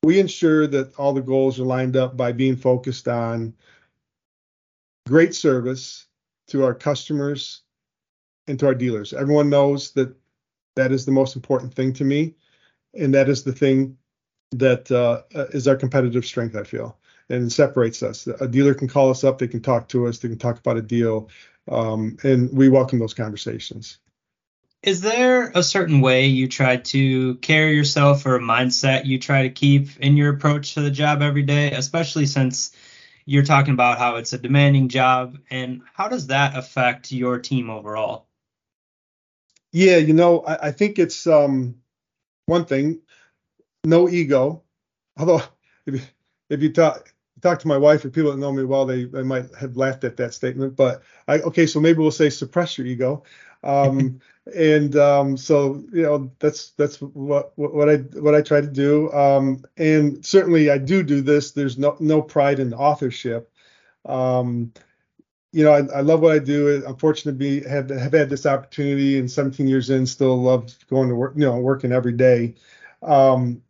we 0.04 0.20
ensure 0.20 0.66
that 0.68 0.94
all 0.96 1.12
the 1.12 1.22
goals 1.22 1.58
are 1.58 1.64
lined 1.64 1.96
up 1.96 2.16
by 2.16 2.32
being 2.32 2.56
focused 2.56 3.08
on 3.08 3.54
great 5.06 5.34
service 5.34 6.06
to 6.48 6.64
our 6.64 6.74
customers 6.74 7.62
and 8.46 8.58
to 8.60 8.66
our 8.66 8.74
dealers. 8.74 9.12
Everyone 9.12 9.50
knows 9.50 9.92
that 9.92 10.14
That 10.76 10.92
is 10.92 11.06
the 11.06 11.12
most 11.12 11.36
important 11.36 11.74
thing 11.74 11.92
to 11.94 12.04
me, 12.04 12.34
and 12.94 13.14
that 13.14 13.28
is 13.28 13.44
the 13.44 13.52
thing 13.52 13.96
that 14.50 14.90
uh, 14.90 15.22
is 15.50 15.68
our 15.68 15.76
competitive 15.76 16.24
strength. 16.24 16.56
I 16.56 16.64
feel 16.64 16.98
and 17.28 17.52
separates 17.52 18.02
us. 18.02 18.26
A 18.26 18.48
dealer 18.48 18.74
can 18.74 18.88
call 18.88 19.10
us 19.10 19.24
up, 19.24 19.38
they 19.38 19.48
can 19.48 19.62
talk 19.62 19.88
to 19.88 20.06
us, 20.06 20.18
they 20.18 20.28
can 20.28 20.38
talk 20.38 20.58
about 20.58 20.76
a 20.76 20.82
deal, 20.82 21.30
um, 21.68 22.16
and 22.22 22.52
we 22.52 22.68
welcome 22.68 22.98
those 22.98 23.14
conversations. 23.14 23.98
Is 24.82 25.00
there 25.00 25.50
a 25.54 25.62
certain 25.62 26.02
way 26.02 26.26
you 26.26 26.46
try 26.46 26.76
to 26.76 27.36
carry 27.36 27.74
yourself 27.74 28.26
or 28.26 28.36
a 28.36 28.40
mindset 28.40 29.06
you 29.06 29.18
try 29.18 29.44
to 29.44 29.50
keep 29.50 29.98
in 29.98 30.16
your 30.18 30.34
approach 30.34 30.74
to 30.74 30.82
the 30.82 30.90
job 30.90 31.22
every 31.22 31.42
day, 31.42 31.70
especially 31.72 32.26
since 32.26 32.72
you're 33.24 33.44
talking 33.44 33.72
about 33.72 33.96
how 33.98 34.16
it's 34.16 34.34
a 34.34 34.38
demanding 34.38 34.88
job, 34.88 35.38
and 35.48 35.80
how 35.94 36.08
does 36.08 36.26
that 36.26 36.58
affect 36.58 37.12
your 37.12 37.38
team 37.38 37.70
overall? 37.70 38.26
Yeah, 39.72 39.96
you 39.96 40.12
know, 40.12 40.40
I, 40.40 40.68
I 40.68 40.72
think 40.72 40.98
it's 40.98 41.26
um, 41.26 41.76
one 42.44 42.66
thing, 42.66 43.00
no 43.84 44.06
ego. 44.08 44.62
Although, 45.16 45.42
if, 45.86 46.12
if 46.50 46.62
you 46.62 46.72
talk 46.72 47.13
talk 47.44 47.58
to 47.60 47.68
my 47.68 47.76
wife 47.76 48.04
or 48.04 48.10
people 48.10 48.32
that 48.32 48.38
know 48.38 48.52
me 48.52 48.64
well, 48.64 48.86
they, 48.86 49.04
they 49.04 49.22
might 49.22 49.54
have 49.54 49.76
laughed 49.76 50.02
at 50.02 50.16
that 50.16 50.34
statement. 50.34 50.74
But 50.74 51.02
I, 51.28 51.40
okay, 51.40 51.66
so 51.66 51.78
maybe 51.78 51.98
we'll 51.98 52.10
say 52.10 52.30
suppress 52.30 52.76
your 52.78 52.86
ego. 52.86 53.22
Um, 53.62 54.20
and 54.56 54.96
um, 54.96 55.36
so 55.36 55.84
you 55.92 56.02
know 56.02 56.30
that's 56.38 56.70
that's 56.70 57.00
what 57.00 57.52
what 57.56 57.88
I 57.88 57.96
what 58.18 58.34
I 58.34 58.42
try 58.42 58.60
to 58.60 58.66
do. 58.66 59.12
Um, 59.12 59.64
and 59.76 60.24
certainly 60.24 60.70
I 60.70 60.78
do 60.78 61.02
do 61.02 61.20
this. 61.20 61.52
There's 61.52 61.78
no 61.78 61.96
no 62.00 62.22
pride 62.22 62.58
in 62.58 62.74
authorship. 62.74 63.52
Um, 64.06 64.72
you 65.52 65.62
know, 65.62 65.72
I, 65.72 65.98
I, 65.98 66.00
love 66.00 66.20
what 66.20 66.32
I 66.32 66.40
do. 66.40 66.84
I'm 66.84 66.96
fortunate 66.96 67.32
to 67.32 67.38
be 67.38 67.62
have 67.68 67.88
have 67.90 68.12
had 68.12 68.28
this 68.28 68.44
opportunity, 68.44 69.18
and 69.18 69.30
17 69.30 69.68
years 69.68 69.88
in, 69.88 70.04
still 70.04 70.42
love 70.42 70.74
going 70.90 71.08
to 71.08 71.14
work. 71.14 71.34
You 71.36 71.44
know, 71.44 71.58
working 71.58 71.92
every 71.92 72.12
day. 72.12 72.54
Um, 73.02 73.62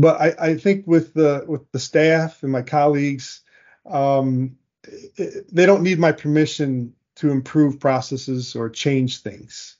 but 0.00 0.20
I, 0.20 0.34
I 0.50 0.56
think 0.56 0.86
with 0.86 1.14
the 1.14 1.44
with 1.46 1.70
the 1.72 1.78
staff 1.78 2.42
and 2.42 2.52
my 2.52 2.62
colleagues, 2.62 3.42
um, 3.86 4.56
it, 4.84 5.54
they 5.54 5.66
don't 5.66 5.82
need 5.82 5.98
my 5.98 6.12
permission 6.12 6.94
to 7.16 7.30
improve 7.30 7.80
processes 7.80 8.56
or 8.56 8.70
change 8.70 9.22
things. 9.22 9.76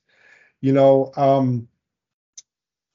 You 0.61 0.73
know, 0.73 1.13
um, 1.17 1.69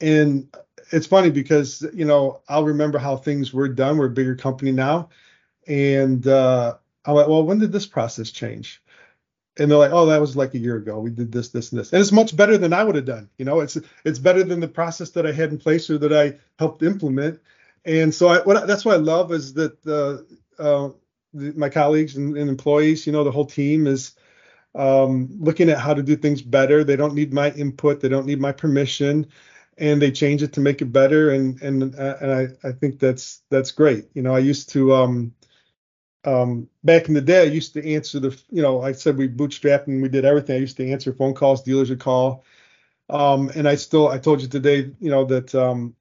and 0.01 0.48
it's 0.91 1.08
funny 1.08 1.32
because 1.32 1.86
you 1.94 2.05
know 2.05 2.41
I'll 2.48 2.65
remember 2.65 3.00
how 3.00 3.17
things 3.17 3.53
were 3.53 3.70
done. 3.70 3.98
We're 3.98 4.08
a 4.08 4.12
bigger 4.12 4.36
company 4.36 4.72
now, 4.72 5.10
and 5.67 6.27
uh, 6.27 6.75
I'm 7.05 7.15
like, 7.15 7.27
well, 7.27 7.44
when 7.44 7.60
did 7.60 7.72
this 7.72 7.88
process 7.88 8.32
change? 8.32 8.84
And 9.58 9.72
they're 9.72 9.78
like, 9.78 9.92
oh, 9.92 10.06
that 10.08 10.20
was 10.20 10.36
like 10.36 10.54
a 10.54 10.60
year 10.60 10.76
ago. 10.76 11.00
We 11.00 11.12
did 11.12 11.32
this, 11.32 11.50
this, 11.50 11.72
and 11.72 11.80
this, 11.80 11.94
and 11.94 12.02
it's 12.02 12.12
much 12.12 12.36
better 12.36 12.58
than 12.58 12.74
I 12.74 12.84
would 12.84 12.96
have 12.96 13.06
done. 13.06 13.30
You 13.38 13.46
know, 13.46 13.62
it's 13.62 13.78
it's 14.04 14.20
better 14.20 14.44
than 14.44 14.60
the 14.60 14.68
process 14.68 15.12
that 15.12 15.26
I 15.26 15.32
had 15.32 15.52
in 15.52 15.58
place 15.58 15.90
or 15.90 15.98
that 16.00 16.14
I 16.14 16.38
helped 16.60 16.84
implement. 16.84 17.40
And 17.86 18.14
so 18.14 18.28
I, 18.28 18.42
what, 18.42 18.68
that's 18.68 18.84
what 18.84 18.96
I 18.96 18.98
love 18.98 19.32
is 19.32 19.54
that 19.54 19.78
uh, 19.88 20.62
uh, 20.62 20.90
the, 21.34 21.54
my 21.56 21.70
colleagues 21.70 22.18
and, 22.18 22.36
and, 22.36 22.50
employees, 22.50 23.06
you 23.06 23.14
know, 23.14 23.24
the 23.24 23.32
whole 23.32 23.46
team 23.46 23.86
is 23.86 24.16
um, 24.74 25.30
looking 25.40 25.70
at 25.70 25.80
how 25.80 25.94
to 25.94 26.04
do 26.04 26.16
things 26.16 26.42
better. 26.42 26.84
They 26.84 26.96
don't 26.96 27.14
need 27.14 27.34
my 27.34 27.52
input. 27.52 28.02
They 28.02 28.10
don't 28.10 28.26
need 28.26 28.42
my 28.42 28.52
permission, 28.52 29.28
and 29.78 30.02
they 30.02 30.12
change 30.12 30.44
it 30.44 30.54
to 30.54 30.60
make 30.60 30.82
it 30.82 30.92
better. 30.92 31.32
And 31.32 31.62
and 31.62 31.96
uh, 31.98 32.18
and 32.22 32.32
I 32.32 32.68
I 32.68 32.72
think 32.74 33.00
that's 33.00 33.42
that's 33.50 33.72
great. 33.72 34.06
You 34.14 34.22
know, 34.22 34.36
I 34.36 34.40
used 34.40 34.70
to 34.70 34.94
um, 34.94 35.34
um, 36.25 36.67
back 36.84 37.08
in 37.08 37.13
the 37.13 37.22
day, 37.22 37.41
I 37.41 37.51
used 37.51 37.74
to 37.74 37.94
answer 37.94 38.20
the, 38.20 38.38
you 38.50 38.62
know, 38.62 38.82
I 38.82 38.91
said 38.91 39.17
we 39.17 39.27
bootstrapped 39.27 39.88
and 39.88 40.01
we 40.01 40.10
did 40.10 40.25
everything. 40.25 40.55
I 40.55 40.60
used 40.60 40.77
to 40.77 40.91
answer 40.91 41.13
phone 41.13 41.34
calls, 41.34 41.63
dealers 41.63 41.89
would 41.89 42.00
call. 42.00 42.44
Um, 43.10 43.51
and 43.55 43.67
I 43.67 43.75
still, 43.75 44.08
I 44.08 44.17
told 44.17 44.41
you 44.41 44.48
today, 44.48 44.91
you 45.00 45.12
know, 45.12 45.24
that 45.25 45.53
um, 45.53 45.96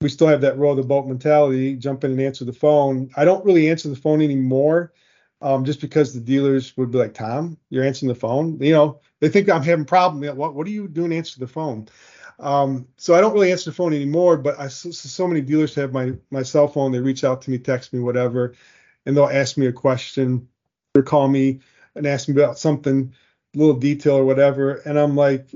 we 0.00 0.08
still 0.08 0.26
have 0.26 0.40
that 0.40 0.58
row 0.58 0.74
the 0.74 0.82
boat 0.82 1.06
mentality, 1.06 1.76
jump 1.76 2.02
in 2.02 2.10
and 2.10 2.20
answer 2.20 2.44
the 2.44 2.52
phone. 2.52 3.10
I 3.16 3.24
don't 3.24 3.44
really 3.44 3.70
answer 3.70 3.88
the 3.88 3.96
phone 3.96 4.20
anymore 4.20 4.92
um, 5.40 5.64
just 5.64 5.80
because 5.80 6.12
the 6.12 6.20
dealers 6.20 6.76
would 6.76 6.90
be 6.90 6.98
like, 6.98 7.14
Tom, 7.14 7.56
you're 7.70 7.84
answering 7.84 8.08
the 8.08 8.14
phone. 8.18 8.58
You 8.60 8.72
know, 8.72 9.00
they 9.20 9.28
think 9.28 9.48
I'm 9.48 9.62
having 9.62 9.82
a 9.82 9.86
problem. 9.86 10.36
What, 10.36 10.54
what 10.54 10.66
are 10.66 10.70
you 10.70 10.88
doing 10.88 11.12
answer 11.12 11.38
the 11.38 11.46
phone? 11.46 11.88
Um, 12.40 12.86
so 12.96 13.14
I 13.14 13.20
don't 13.20 13.34
really 13.34 13.52
answer 13.52 13.70
the 13.70 13.76
phone 13.76 13.92
anymore, 13.92 14.36
but 14.36 14.58
I 14.58 14.68
so, 14.68 14.90
so 14.92 15.26
many 15.26 15.40
dealers 15.40 15.74
have 15.74 15.92
my 15.92 16.12
my 16.30 16.44
cell 16.44 16.68
phone. 16.68 16.92
They 16.92 17.00
reach 17.00 17.24
out 17.24 17.42
to 17.42 17.50
me, 17.50 17.58
text 17.58 17.92
me, 17.92 17.98
whatever 17.98 18.54
and 19.06 19.16
they'll 19.16 19.26
ask 19.26 19.56
me 19.56 19.66
a 19.66 19.72
question 19.72 20.48
or 20.94 21.02
call 21.02 21.28
me 21.28 21.60
and 21.94 22.06
ask 22.06 22.28
me 22.28 22.40
about 22.40 22.58
something, 22.58 23.12
a 23.54 23.58
little 23.58 23.74
detail 23.74 24.14
or 24.14 24.24
whatever, 24.24 24.74
and 24.84 24.98
I'm 24.98 25.16
like, 25.16 25.54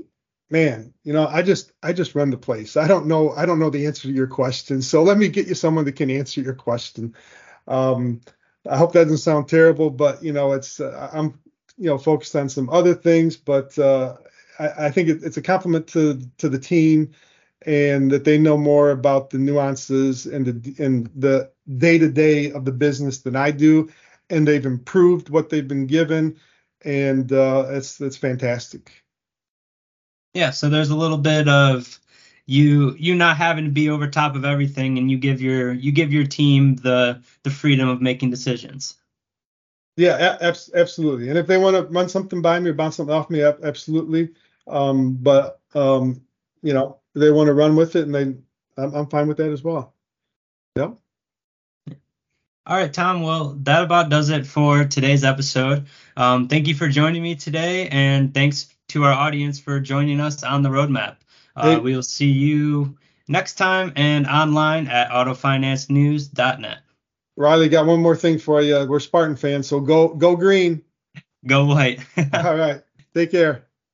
man, 0.49 0.93
you 1.03 1.13
know, 1.13 1.27
I 1.27 1.41
just 1.41 1.71
I 1.81 1.93
just 1.93 2.15
run 2.15 2.29
the 2.29 2.37
place. 2.37 2.77
I 2.77 2.87
don't 2.87 3.07
know 3.07 3.31
I 3.31 3.45
don't 3.45 3.59
know 3.59 3.69
the 3.69 3.85
answer 3.85 4.03
to 4.03 4.13
your 4.13 4.27
question, 4.27 4.81
so 4.81 5.03
let 5.03 5.17
me 5.17 5.27
get 5.27 5.47
you 5.47 5.55
someone 5.55 5.85
that 5.85 5.95
can 5.95 6.11
answer 6.11 6.41
your 6.41 6.53
question. 6.53 7.15
Um, 7.67 8.21
I 8.69 8.77
hope 8.77 8.93
that 8.93 9.03
doesn't 9.03 9.17
sound 9.17 9.49
terrible, 9.49 9.89
but 9.89 10.23
you 10.23 10.31
know, 10.31 10.53
it's 10.53 10.79
uh, 10.79 11.09
I'm 11.11 11.39
you 11.77 11.89
know 11.89 11.97
focused 11.97 12.35
on 12.35 12.49
some 12.49 12.69
other 12.69 12.93
things, 12.93 13.35
but 13.35 13.77
uh, 13.77 14.15
I, 14.59 14.85
I, 14.85 14.91
think 14.91 15.09
it, 15.09 15.23
it's 15.23 15.37
a 15.37 15.41
compliment 15.41 15.87
to 15.87 16.21
to 16.37 16.49
the 16.49 16.59
team 16.59 17.11
and 17.65 18.11
that 18.11 18.23
they 18.23 18.37
know 18.37 18.57
more 18.57 18.91
about 18.91 19.29
the 19.29 19.37
nuances 19.37 20.25
and 20.25 20.45
the 20.45 20.83
and 20.83 21.09
the 21.15 21.49
day 21.77 21.97
to 21.97 22.09
day 22.09 22.51
of 22.51 22.65
the 22.65 22.71
business 22.71 23.19
than 23.19 23.35
I 23.35 23.51
do, 23.51 23.89
and 24.29 24.47
they've 24.47 24.65
improved 24.65 25.29
what 25.29 25.49
they've 25.49 25.67
been 25.67 25.87
given, 25.87 26.37
and 26.83 27.31
uh, 27.31 27.65
it's 27.69 27.99
it's 28.01 28.17
fantastic. 28.17 29.03
Yeah, 30.33 30.49
so 30.49 30.69
there's 30.69 30.89
a 30.89 30.95
little 30.95 31.17
bit 31.17 31.47
of 31.47 31.99
you 32.45 32.95
you 32.97 33.15
not 33.15 33.37
having 33.37 33.65
to 33.65 33.71
be 33.71 33.89
over 33.89 34.07
top 34.07 34.35
of 34.35 34.45
everything, 34.45 34.97
and 34.97 35.09
you 35.09 35.17
give 35.17 35.41
your 35.41 35.73
you 35.73 35.91
give 35.91 36.11
your 36.11 36.25
team 36.25 36.75
the 36.77 37.21
the 37.43 37.51
freedom 37.51 37.87
of 37.87 38.01
making 38.01 38.29
decisions. 38.29 38.95
Yeah, 39.95 40.37
a- 40.41 40.55
absolutely. 40.75 41.29
And 41.29 41.37
if 41.37 41.45
they 41.45 41.57
want 41.57 41.75
to 41.75 41.83
run 41.83 42.09
something 42.09 42.41
by 42.41 42.59
me 42.59 42.71
or 42.71 42.73
bounce 42.73 42.95
something 42.95 43.13
off 43.13 43.29
me, 43.29 43.43
absolutely. 43.43 44.29
Um, 44.67 45.13
but 45.13 45.59
um, 45.75 46.21
you 46.63 46.73
know, 46.73 46.99
they 47.13 47.31
want 47.31 47.47
to 47.47 47.53
run 47.53 47.75
with 47.75 47.95
it, 47.95 48.05
and 48.05 48.15
they, 48.15 48.21
I'm, 48.81 48.93
I'm 48.95 49.07
fine 49.07 49.27
with 49.27 49.37
that 49.37 49.51
as 49.51 49.63
well. 49.63 49.93
Yep. 50.75 50.97
All 52.65 52.77
right, 52.77 52.93
Tom. 52.93 53.23
Well, 53.23 53.57
that 53.63 53.83
about 53.83 54.09
does 54.09 54.29
it 54.29 54.47
for 54.47 54.85
today's 54.85 55.25
episode. 55.25 55.87
Um, 56.15 56.47
thank 56.47 56.67
you 56.67 56.73
for 56.73 56.87
joining 56.87 57.21
me 57.21 57.35
today, 57.35 57.89
and 57.89 58.33
thanks 58.33 58.73
to 58.89 59.03
our 59.03 59.11
audience 59.11 59.59
for 59.59 59.81
joining 59.81 60.21
us 60.21 60.43
on 60.43 60.61
the 60.61 60.69
roadmap. 60.69 61.17
Uh, 61.57 61.75
hey. 61.75 61.79
We 61.79 61.93
will 61.93 62.03
see 62.03 62.31
you 62.31 62.97
next 63.27 63.55
time 63.55 63.91
and 63.97 64.25
online 64.27 64.87
at 64.87 65.09
autofinancenews.net. 65.09 66.77
Riley, 67.35 67.67
got 67.67 67.85
one 67.85 68.01
more 68.01 68.15
thing 68.15 68.39
for 68.39 68.61
you. 68.61 68.85
We're 68.87 69.01
Spartan 69.01 69.35
fans, 69.35 69.67
so 69.67 69.81
go 69.81 70.07
go 70.09 70.37
green. 70.37 70.83
Go 71.45 71.65
white. 71.65 71.99
All 72.33 72.55
right. 72.55 72.81
Take 73.13 73.31
care. 73.31 73.65